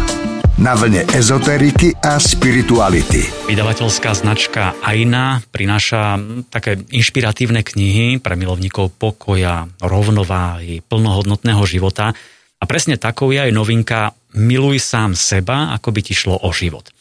vlne 0.56 1.04
ezoteriky 1.12 2.00
a 2.00 2.16
spirituality. 2.16 3.28
Vydavateľská 3.44 4.16
značka 4.16 4.72
Aina 4.80 5.44
prináša 5.52 6.16
také 6.48 6.80
inšpiratívne 6.80 7.60
knihy 7.60 8.16
pre 8.24 8.40
milovníkov 8.40 8.96
pokoja, 8.96 9.68
rovnováhy, 9.84 10.80
plnohodnotného 10.80 11.60
života. 11.68 12.16
A 12.56 12.64
presne 12.64 12.96
takou 12.96 13.36
je 13.36 13.44
aj 13.44 13.52
novinka 13.52 14.16
Miluj 14.32 14.80
sám 14.80 15.12
seba, 15.12 15.76
ako 15.76 15.92
by 15.92 16.00
ti 16.00 16.16
šlo 16.16 16.40
o 16.40 16.48
život. 16.56 16.95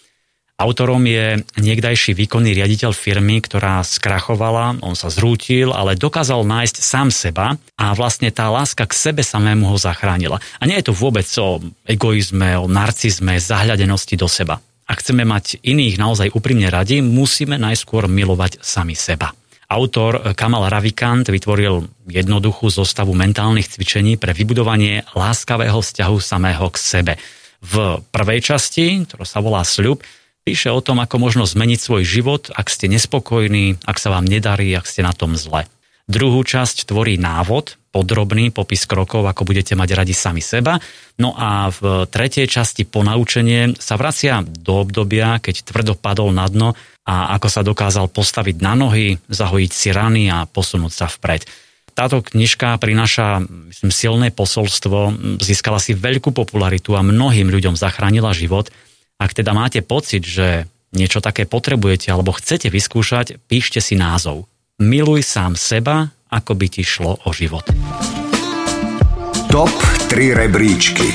Autorom 0.55 1.03
je 1.03 1.43
niekdajší 1.59 2.15
výkonný 2.15 2.55
riaditeľ 2.55 2.95
firmy, 2.95 3.43
ktorá 3.43 3.83
skrachovala, 3.83 4.79
on 4.79 4.95
sa 4.95 5.11
zrútil, 5.11 5.75
ale 5.75 5.99
dokázal 5.99 6.47
nájsť 6.47 6.75
sám 6.79 7.11
seba 7.11 7.59
a 7.75 7.91
vlastne 7.91 8.31
tá 8.31 8.47
láska 8.47 8.87
k 8.87 8.95
sebe 8.95 9.19
samému 9.19 9.67
ho 9.67 9.75
zachránila. 9.75 10.39
A 10.39 10.63
nie 10.63 10.79
je 10.79 10.87
to 10.87 10.95
vôbec 10.95 11.27
o 11.43 11.59
egoizme, 11.83 12.55
o 12.55 12.71
narcizme, 12.71 13.35
zahľadenosti 13.35 14.15
do 14.15 14.31
seba. 14.31 14.63
Ak 14.87 15.03
chceme 15.03 15.27
mať 15.27 15.59
iných 15.59 15.99
naozaj 15.99 16.31
úprimne 16.31 16.71
radi, 16.71 17.03
musíme 17.03 17.59
najskôr 17.59 18.07
milovať 18.07 18.63
sami 18.63 18.95
seba. 18.95 19.35
Autor 19.67 20.31
Kamal 20.39 20.71
Ravikant 20.71 21.27
vytvoril 21.27 21.83
jednoduchú 22.07 22.71
zostavu 22.71 23.11
mentálnych 23.11 23.75
cvičení 23.75 24.15
pre 24.15 24.31
vybudovanie 24.31 25.03
láskavého 25.19 25.83
vzťahu 25.83 26.15
samého 26.15 26.71
k 26.71 26.77
sebe. 26.79 27.13
V 27.59 27.99
prvej 28.07 28.39
časti, 28.39 29.03
ktorá 29.03 29.27
sa 29.27 29.43
volá 29.43 29.67
Sľub, 29.67 29.99
Píše 30.45 30.69
o 30.69 30.77
tom, 30.77 31.01
ako 31.01 31.17
možno 31.17 31.49
zmeniť 31.49 31.79
svoj 31.81 32.05
život, 32.05 32.53
ak 32.53 32.69
ste 32.69 32.85
nespokojní, 32.85 33.81
ak 33.81 33.97
sa 33.97 34.13
vám 34.13 34.29
nedarí, 34.29 34.69
ak 34.77 34.85
ste 34.85 35.01
na 35.01 35.09
tom 35.09 35.33
zle. 35.33 35.65
Druhú 36.05 36.45
časť 36.45 36.85
tvorí 36.85 37.17
návod, 37.17 37.81
podrobný 37.89 38.53
popis 38.53 38.85
krokov, 38.85 39.25
ako 39.25 39.41
budete 39.41 39.73
mať 39.73 39.89
radi 39.97 40.13
sami 40.13 40.45
seba. 40.45 40.77
No 41.17 41.33
a 41.33 41.73
v 41.73 42.05
tretej 42.05 42.45
časti 42.45 42.85
ponaučenie 42.85 43.73
sa 43.81 43.97
vracia 43.97 44.45
do 44.45 44.85
obdobia, 44.85 45.41
keď 45.41 45.65
tvrdo 45.65 45.97
padol 45.97 46.29
na 46.29 46.45
dno 46.45 46.77
a 47.09 47.33
ako 47.33 47.47
sa 47.49 47.65
dokázal 47.65 48.13
postaviť 48.13 48.61
na 48.61 48.77
nohy, 48.77 49.17
zahojiť 49.25 49.71
si 49.73 49.89
rany 49.89 50.29
a 50.29 50.45
posunúť 50.45 50.93
sa 50.93 51.09
vpred. 51.09 51.49
Táto 51.97 52.21
knižka 52.21 52.77
prináša 52.77 53.41
myslím, 53.41 53.89
silné 53.89 54.27
posolstvo, 54.29 55.09
získala 55.41 55.81
si 55.81 55.97
veľkú 55.97 56.29
popularitu 56.37 56.93
a 56.93 57.01
mnohým 57.01 57.49
ľuďom 57.49 57.73
zachránila 57.73 58.29
život– 58.37 58.69
ak 59.15 59.31
teda 59.31 59.55
máte 59.55 59.79
pocit, 59.79 60.27
že 60.27 60.67
niečo 60.91 61.23
také 61.23 61.47
potrebujete 61.47 62.11
alebo 62.11 62.35
chcete 62.35 62.67
vyskúšať, 62.67 63.39
píšte 63.47 63.79
si 63.79 63.95
názov. 63.95 64.47
Miluj 64.79 65.23
sám 65.23 65.55
seba, 65.55 66.11
ako 66.27 66.51
by 66.55 66.67
ti 66.67 66.83
šlo 66.83 67.15
o 67.23 67.29
život. 67.31 67.63
Top 69.47 69.71
3 70.11 70.35
rebríčky 70.35 71.07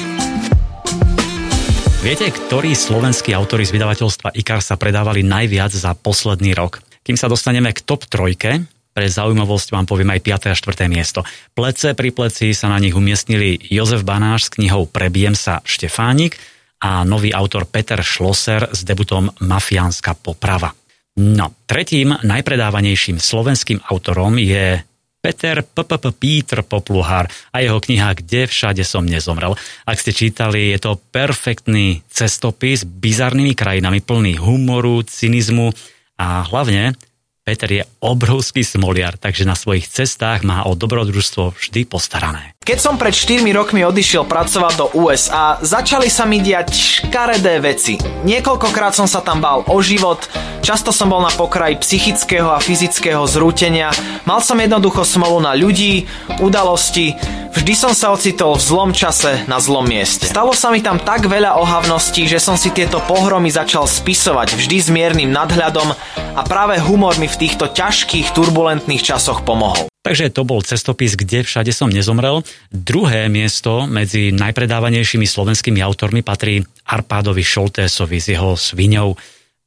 Viete, 2.00 2.32
ktorí 2.32 2.72
slovenskí 2.72 3.36
autory 3.36 3.68
z 3.68 3.76
vydavateľstva 3.76 4.32
IKAR 4.32 4.64
sa 4.64 4.80
predávali 4.80 5.20
najviac 5.20 5.68
za 5.68 5.92
posledný 5.92 6.56
rok? 6.56 6.80
Kým 7.04 7.20
sa 7.20 7.28
dostaneme 7.28 7.76
k 7.76 7.84
top 7.84 8.08
trojke, 8.08 8.64
pre 8.96 9.06
zaujímavosť 9.06 9.68
vám 9.68 9.84
poviem 9.84 10.16
aj 10.16 10.48
5. 10.48 10.48
a 10.48 10.56
4. 10.56 10.88
miesto. 10.88 11.20
Plece 11.52 11.92
pri 11.92 12.08
pleci 12.08 12.56
sa 12.56 12.72
na 12.72 12.80
nich 12.80 12.96
umiestnili 12.96 13.60
Jozef 13.68 14.00
Banáš 14.08 14.48
s 14.48 14.52
knihou 14.56 14.88
Prebijem 14.88 15.36
sa 15.36 15.60
Štefánik, 15.68 16.40
a 16.80 17.04
nový 17.04 17.36
autor 17.36 17.68
Peter 17.68 18.00
Schlosser 18.00 18.68
s 18.72 18.84
debutom 18.84 19.28
Mafiánska 19.44 20.16
poprava. 20.16 20.72
No, 21.20 21.52
tretím 21.68 22.16
najpredávanejším 22.16 23.20
slovenským 23.20 23.84
autorom 23.92 24.40
je 24.40 24.80
Peter 25.20 25.60
PPP 25.60 26.16
Peter 26.16 26.64
Popluhár 26.64 27.28
a 27.52 27.60
jeho 27.60 27.76
kniha 27.76 28.16
Kde 28.16 28.48
všade 28.48 28.80
som 28.88 29.04
nezomrel. 29.04 29.52
Ak 29.84 30.00
ste 30.00 30.16
čítali, 30.16 30.72
je 30.72 30.80
to 30.80 30.96
perfektný 31.12 32.00
cestopis 32.08 32.88
bizarnými 32.88 33.52
krajinami 33.52 34.00
plný 34.00 34.40
humoru, 34.40 35.04
cynizmu 35.04 35.76
a 36.16 36.48
hlavne 36.48 36.96
Peter 37.44 37.68
je 37.68 37.84
obrovský 38.00 38.64
smoliar, 38.64 39.20
takže 39.20 39.48
na 39.48 39.56
svojich 39.56 39.88
cestách 39.88 40.40
má 40.44 40.64
o 40.64 40.72
dobrodružstvo 40.72 41.56
vždy 41.56 41.84
postarané. 41.84 42.56
Keď 42.70 42.78
som 42.78 42.94
pred 42.94 43.10
4 43.10 43.42
rokmi 43.50 43.82
odišiel 43.82 44.30
pracovať 44.30 44.78
do 44.78 44.86
USA, 45.02 45.58
začali 45.58 46.06
sa 46.06 46.22
mi 46.22 46.38
diať 46.38 46.70
škaredé 46.70 47.58
veci. 47.58 47.98
Niekoľkokrát 48.22 48.94
som 48.94 49.10
sa 49.10 49.18
tam 49.18 49.42
bál 49.42 49.66
o 49.66 49.82
život, 49.82 50.22
často 50.62 50.94
som 50.94 51.10
bol 51.10 51.18
na 51.18 51.34
pokraji 51.34 51.82
psychického 51.82 52.46
a 52.46 52.62
fyzického 52.62 53.26
zrútenia, 53.26 53.90
mal 54.22 54.38
som 54.38 54.54
jednoducho 54.54 55.02
smolu 55.02 55.42
na 55.42 55.58
ľudí, 55.58 56.06
udalosti, 56.38 57.18
vždy 57.50 57.74
som 57.74 57.90
sa 57.90 58.14
ocitol 58.14 58.54
v 58.54 58.62
zlom 58.62 58.94
čase 58.94 59.42
na 59.50 59.58
zlom 59.58 59.90
mieste. 59.90 60.30
Stalo 60.30 60.54
sa 60.54 60.70
mi 60.70 60.78
tam 60.78 61.02
tak 61.02 61.26
veľa 61.26 61.58
ohavností, 61.58 62.30
že 62.30 62.38
som 62.38 62.54
si 62.54 62.70
tieto 62.70 63.02
pohromy 63.02 63.50
začal 63.50 63.90
spisovať 63.90 64.54
vždy 64.54 64.76
s 64.78 64.86
miernym 64.94 65.34
nadhľadom 65.34 65.90
a 66.38 66.40
práve 66.46 66.78
humor 66.78 67.18
mi 67.18 67.26
v 67.26 67.34
týchto 67.34 67.66
ťažkých, 67.66 68.30
turbulentných 68.30 69.02
časoch 69.02 69.42
pomohol. 69.42 69.90
Takže 70.00 70.32
to 70.32 70.48
bol 70.48 70.64
cestopis, 70.64 71.12
kde 71.12 71.44
všade 71.44 71.76
som 71.76 71.92
nezomrel. 71.92 72.40
Druhé 72.68 73.32
miesto 73.32 73.88
medzi 73.88 74.30
najpredávanejšími 74.36 75.24
slovenskými 75.24 75.80
autormi 75.80 76.20
patrí 76.20 76.60
Arpádovi 76.86 77.40
Šoltésovi 77.40 78.20
s 78.20 78.30
jeho 78.30 78.54
sviňou, 78.54 79.16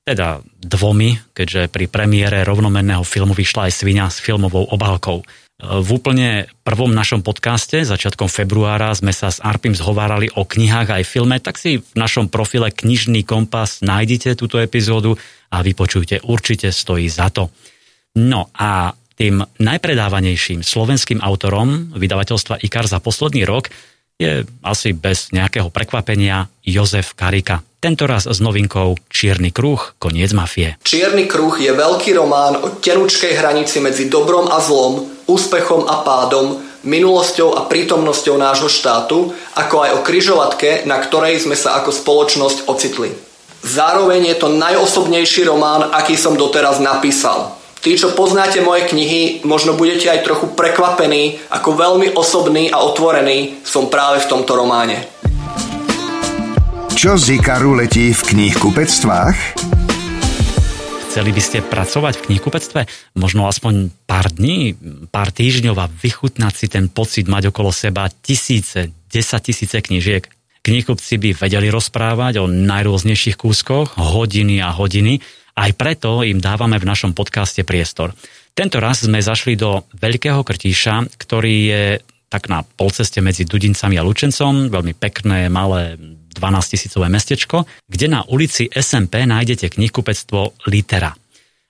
teda 0.03 0.43
dvomi, 0.59 1.15
keďže 1.31 1.71
pri 1.71 1.87
premiére 1.87 2.43
rovnomenného 2.45 3.01
filmu 3.07 3.31
vyšla 3.31 3.71
aj 3.71 3.73
svinia 3.73 4.07
s 4.11 4.19
filmovou 4.19 4.67
obálkou. 4.69 5.23
V 5.63 5.89
úplne 5.95 6.51
prvom 6.67 6.91
našom 6.91 7.23
podcaste, 7.23 7.87
začiatkom 7.87 8.27
februára, 8.27 8.91
sme 8.91 9.15
sa 9.15 9.31
s 9.31 9.39
Arpim 9.39 9.71
zhovárali 9.71 10.27
o 10.35 10.43
knihách 10.43 10.99
aj 10.99 11.03
filme, 11.07 11.39
tak 11.39 11.55
si 11.55 11.79
v 11.79 11.95
našom 11.95 12.27
profile 12.27 12.67
Knižný 12.67 13.23
kompas 13.23 13.79
nájdete 13.79 14.35
túto 14.35 14.59
epizódu 14.59 15.15
a 15.53 15.63
vypočujte, 15.63 16.19
určite 16.27 16.67
stojí 16.67 17.07
za 17.07 17.31
to. 17.31 17.47
No 18.19 18.51
a 18.51 18.91
tým 19.23 19.39
najpredávanejším 19.39 20.67
slovenským 20.67 21.23
autorom 21.23 21.95
vydavateľstva 21.95 22.59
IKAR 22.59 22.91
za 22.91 22.99
posledný 22.99 23.47
rok 23.47 23.71
je 24.19 24.43
asi 24.59 24.91
bez 24.91 25.31
nejakého 25.31 25.71
prekvapenia 25.71 26.51
Jozef 26.59 27.15
Karika. 27.15 27.63
Tento 27.79 28.03
raz 28.03 28.27
s 28.27 28.43
novinkou 28.43 28.99
Čierny 29.07 29.55
kruh, 29.55 29.79
koniec 29.95 30.35
mafie. 30.35 30.75
Čierny 30.83 31.23
kruh 31.31 31.55
je 31.55 31.71
veľký 31.71 32.11
román 32.19 32.59
o 32.59 32.67
tenučkej 32.83 33.39
hranici 33.39 33.79
medzi 33.79 34.11
dobrom 34.11 34.51
a 34.51 34.59
zlom, 34.59 35.07
úspechom 35.23 35.87
a 35.87 36.03
pádom, 36.03 36.59
minulosťou 36.83 37.55
a 37.55 37.71
prítomnosťou 37.71 38.35
nášho 38.35 38.67
štátu, 38.67 39.31
ako 39.55 39.75
aj 39.87 39.91
o 39.95 40.03
kryžovatke, 40.03 40.83
na 40.83 40.99
ktorej 40.99 41.47
sme 41.47 41.55
sa 41.55 41.79
ako 41.79 41.95
spoločnosť 41.95 42.67
ocitli. 42.67 43.15
Zároveň 43.63 44.35
je 44.35 44.35
to 44.35 44.51
najosobnejší 44.51 45.47
román, 45.47 45.95
aký 45.95 46.19
som 46.19 46.35
doteraz 46.35 46.83
napísal. 46.83 47.62
Tí, 47.83 47.99
čo 47.99 48.15
poznáte 48.15 48.63
moje 48.63 48.87
knihy, 48.87 49.43
možno 49.43 49.75
budete 49.75 50.07
aj 50.07 50.23
trochu 50.23 50.55
prekvapení, 50.55 51.35
ako 51.51 51.75
veľmi 51.75 52.15
osobný 52.15 52.71
a 52.71 52.79
otvorený 52.79 53.59
som 53.67 53.91
práve 53.91 54.23
v 54.23 54.29
tomto 54.31 54.55
románe. 54.55 55.03
Čo 56.95 57.19
z 57.19 57.43
Ikaru 57.43 57.75
letí 57.75 58.15
v 58.15 58.21
knihkupectvách? 58.23 59.35
Chceli 61.11 61.35
by 61.35 61.41
ste 61.43 61.59
pracovať 61.59 62.23
v 62.23 62.25
knihkupectve? 62.31 62.87
Možno 63.19 63.51
aspoň 63.51 63.91
pár 64.07 64.31
dní, 64.31 64.79
pár 65.11 65.35
týždňov 65.35 65.75
a 65.75 65.91
vychutnať 65.91 66.53
si 66.55 66.71
ten 66.71 66.87
pocit 66.87 67.27
mať 67.27 67.51
okolo 67.51 67.75
seba 67.75 68.07
tisíce, 68.07 68.95
desať 69.11 69.51
tisíce 69.51 69.75
knižiek. 69.83 70.23
Knihkupci 70.63 71.19
by 71.19 71.35
vedeli 71.35 71.67
rozprávať 71.67 72.39
o 72.39 72.47
najrôznejších 72.47 73.35
kúskoch, 73.35 73.99
hodiny 73.99 74.63
a 74.63 74.71
hodiny, 74.71 75.19
aj 75.53 75.71
preto 75.77 76.25
im 76.25 76.41
dávame 76.41 76.81
v 76.81 76.89
našom 76.89 77.13
podcaste 77.13 77.61
priestor. 77.61 78.13
Tento 78.53 78.77
raz 78.77 79.01
sme 79.01 79.17
zašli 79.21 79.57
do 79.57 79.85
Veľkého 79.97 80.45
Krtíša, 80.45 81.17
ktorý 81.17 81.55
je 81.69 81.85
tak 82.29 82.49
na 82.49 82.65
polceste 82.65 83.21
medzi 83.21 83.45
Dudincami 83.45 83.93
a 83.97 84.05
Lučencom, 84.05 84.73
veľmi 84.73 84.97
pekné, 84.97 85.53
malé 85.53 85.97
12 85.97 86.73
tisícové 86.73 87.05
mestečko, 87.05 87.69
kde 87.85 88.09
na 88.09 88.25
ulici 88.25 88.65
SMP 88.73 89.21
nájdete 89.29 89.69
knihkupectvo 89.69 90.65
Litera. 90.65 91.13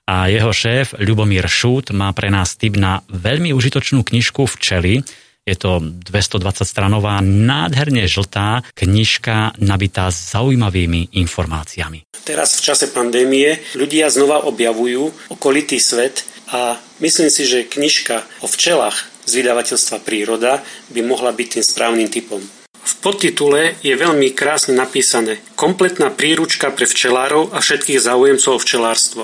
A 0.08 0.28
jeho 0.32 0.52
šéf 0.52 0.96
Ľubomír 1.00 1.48
Šút 1.48 1.92
má 1.92 2.12
pre 2.16 2.32
nás 2.32 2.56
tip 2.56 2.80
na 2.80 3.04
veľmi 3.12 3.52
užitočnú 3.52 4.04
knižku 4.08 4.48
Včely, 4.48 5.04
je 5.44 5.56
to 5.60 5.84
220 5.84 6.64
stranová, 6.64 7.20
nádherne 7.20 8.08
žltá 8.08 8.64
knižka 8.80 9.60
nabitá 9.60 10.08
zaujímavými 10.08 11.12
informáciami. 11.20 12.08
Teraz 12.24 12.56
v 12.56 12.72
čase 12.72 12.88
pandémie 12.96 13.60
ľudia 13.76 14.08
znova 14.08 14.48
objavujú 14.48 15.36
okolitý 15.36 15.84
svet 15.84 16.24
a 16.56 16.80
myslím 17.04 17.28
si, 17.28 17.44
že 17.44 17.68
knižka 17.68 18.24
o 18.44 18.48
včelách 18.48 19.12
z 19.28 19.32
vydavateľstva 19.44 20.04
Príroda 20.04 20.64
by 20.92 21.02
mohla 21.04 21.36
byť 21.36 21.48
tým 21.60 21.64
správnym 21.64 22.08
typom. 22.08 22.40
V 22.84 22.94
podtitule 23.00 23.80
je 23.80 23.96
veľmi 23.96 24.36
krásne 24.36 24.76
napísané 24.76 25.40
Kompletná 25.56 26.12
príručka 26.12 26.72
pre 26.72 26.84
včelárov 26.84 27.56
a 27.56 27.64
všetkých 27.64 28.00
záujemcov 28.00 28.52
o 28.56 28.60
včelárstvo. 28.60 29.24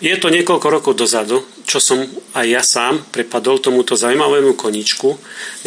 Je 0.00 0.16
to 0.16 0.32
niekoľko 0.32 0.68
rokov 0.72 0.96
dozadu, 0.96 1.44
čo 1.68 1.76
som 1.76 2.00
aj 2.32 2.46
ja 2.48 2.64
sám 2.64 3.04
prepadol 3.12 3.60
tomuto 3.60 4.00
zaujímavému 4.00 4.56
koničku, 4.56 5.12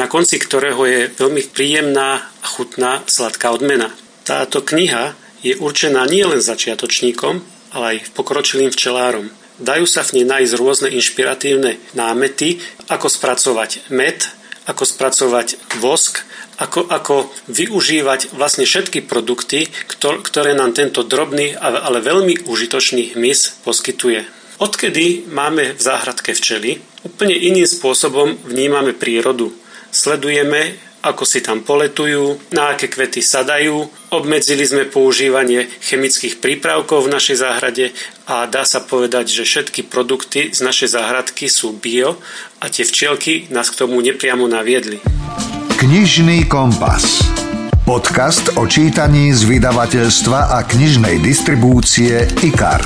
na 0.02 0.10
konci 0.10 0.42
ktorého 0.42 0.82
je 0.90 1.14
veľmi 1.14 1.54
príjemná 1.54 2.18
a 2.18 2.46
chutná 2.50 3.06
sladká 3.06 3.54
odmena. 3.54 3.94
Táto 4.26 4.66
kniha 4.66 5.14
je 5.46 5.54
určená 5.54 6.10
nielen 6.10 6.42
začiatočníkom, 6.42 7.46
ale 7.78 7.86
aj 7.94 8.10
pokročilým 8.18 8.74
včelárom. 8.74 9.30
Dajú 9.62 9.86
sa 9.86 10.02
v 10.02 10.18
nej 10.18 10.26
nájsť 10.26 10.54
rôzne 10.58 10.90
inšpiratívne 10.90 11.78
námety, 11.94 12.58
ako 12.90 13.06
spracovať 13.06 13.94
med, 13.94 14.18
ako 14.66 14.82
spracovať 14.82 15.78
vosk, 15.78 16.26
ako, 16.58 16.86
ako 16.90 17.16
využívať 17.50 18.36
vlastne 18.38 18.68
všetky 18.68 19.06
produkty, 19.06 19.70
ktoré 20.00 20.54
nám 20.54 20.78
tento 20.78 21.02
drobný, 21.02 21.58
ale 21.58 22.04
veľmi 22.04 22.46
užitočný 22.46 23.18
hmyz 23.18 23.66
poskytuje. 23.66 24.26
Odkedy 24.62 25.28
máme 25.34 25.74
v 25.74 25.82
záhradke 25.82 26.38
včely, 26.38 26.78
úplne 27.04 27.34
iným 27.34 27.66
spôsobom 27.66 28.38
vnímame 28.46 28.94
prírodu. 28.94 29.50
Sledujeme, 29.90 30.78
ako 31.04 31.28
si 31.28 31.44
tam 31.44 31.68
poletujú, 31.68 32.40
na 32.56 32.72
aké 32.72 32.88
kvety 32.88 33.20
sadajú, 33.20 33.84
obmedzili 34.16 34.64
sme 34.64 34.88
používanie 34.88 35.68
chemických 35.84 36.40
prípravkov 36.40 37.04
v 37.04 37.12
našej 37.12 37.44
záhrade 37.44 37.92
a 38.24 38.48
dá 38.48 38.64
sa 38.64 38.80
povedať, 38.88 39.28
že 39.28 39.44
všetky 39.44 39.92
produkty 39.92 40.56
z 40.56 40.64
našej 40.64 40.96
záhradky 40.96 41.52
sú 41.52 41.76
bio 41.76 42.16
a 42.64 42.72
tie 42.72 42.88
včielky 42.88 43.52
nás 43.52 43.68
k 43.68 43.84
tomu 43.84 44.00
nepriamo 44.00 44.48
naviedli. 44.48 45.04
Knižný 45.84 46.48
kompas. 46.48 47.28
Podcast 47.84 48.56
o 48.56 48.64
čítaní 48.64 49.36
z 49.36 49.44
vydavateľstva 49.44 50.56
a 50.56 50.64
knižnej 50.64 51.20
distribúcie 51.20 52.24
IKAR. 52.40 52.80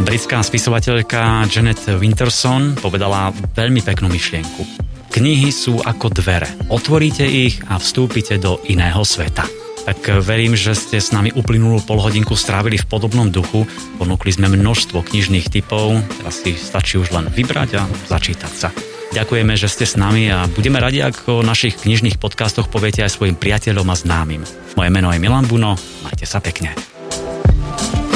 Britská 0.00 0.40
spisovateľka 0.40 1.44
Janet 1.52 1.84
Winterson 2.00 2.80
povedala 2.80 3.28
veľmi 3.28 3.84
peknú 3.84 4.08
myšlienku. 4.08 4.64
Knihy 5.12 5.52
sú 5.52 5.84
ako 5.84 6.16
dvere. 6.16 6.48
Otvoríte 6.72 7.28
ich 7.28 7.60
a 7.68 7.76
vstúpite 7.76 8.40
do 8.40 8.64
iného 8.64 9.04
sveta. 9.04 9.44
Tak 9.84 10.24
verím, 10.24 10.56
že 10.56 10.72
ste 10.72 10.96
s 10.96 11.12
nami 11.12 11.28
uplynulú 11.28 11.84
polhodinku 11.84 12.32
strávili 12.32 12.80
v 12.80 12.88
podobnom 12.88 13.28
duchu. 13.28 13.68
Ponúkli 14.00 14.32
sme 14.32 14.48
množstvo 14.48 15.04
knižných 15.04 15.52
typov, 15.52 16.00
teraz 16.24 16.40
si 16.40 16.56
stačí 16.56 16.96
už 16.96 17.12
len 17.12 17.28
vybrať 17.28 17.70
a 17.76 17.82
začítať 18.08 18.54
sa. 18.56 18.72
Ďakujeme, 19.14 19.54
že 19.54 19.70
ste 19.70 19.86
s 19.86 19.94
nami 19.94 20.30
a 20.32 20.50
budeme 20.50 20.82
radi, 20.82 21.04
ak 21.04 21.30
o 21.30 21.44
našich 21.44 21.78
knižných 21.78 22.18
podcastoch 22.18 22.66
poviete 22.66 23.06
aj 23.06 23.14
svojim 23.14 23.36
priateľom 23.38 23.86
a 23.86 23.96
známym. 23.96 24.42
Moje 24.74 24.90
meno 24.90 25.12
je 25.14 25.22
Milan 25.22 25.46
Buno, 25.46 25.78
majte 26.02 26.26
sa 26.26 26.42
pekne. 26.42 26.74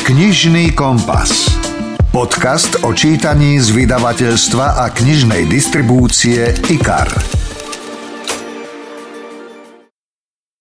Knižný 0.05 0.75
kompas. 0.75 1.55
Podcast 2.11 2.83
o 2.83 2.91
čítaní 2.91 3.63
z 3.63 3.71
vydavateľstva 3.71 4.83
a 4.83 4.91
knižnej 4.91 5.47
distribúcie 5.47 6.51
IKAR. 6.67 7.07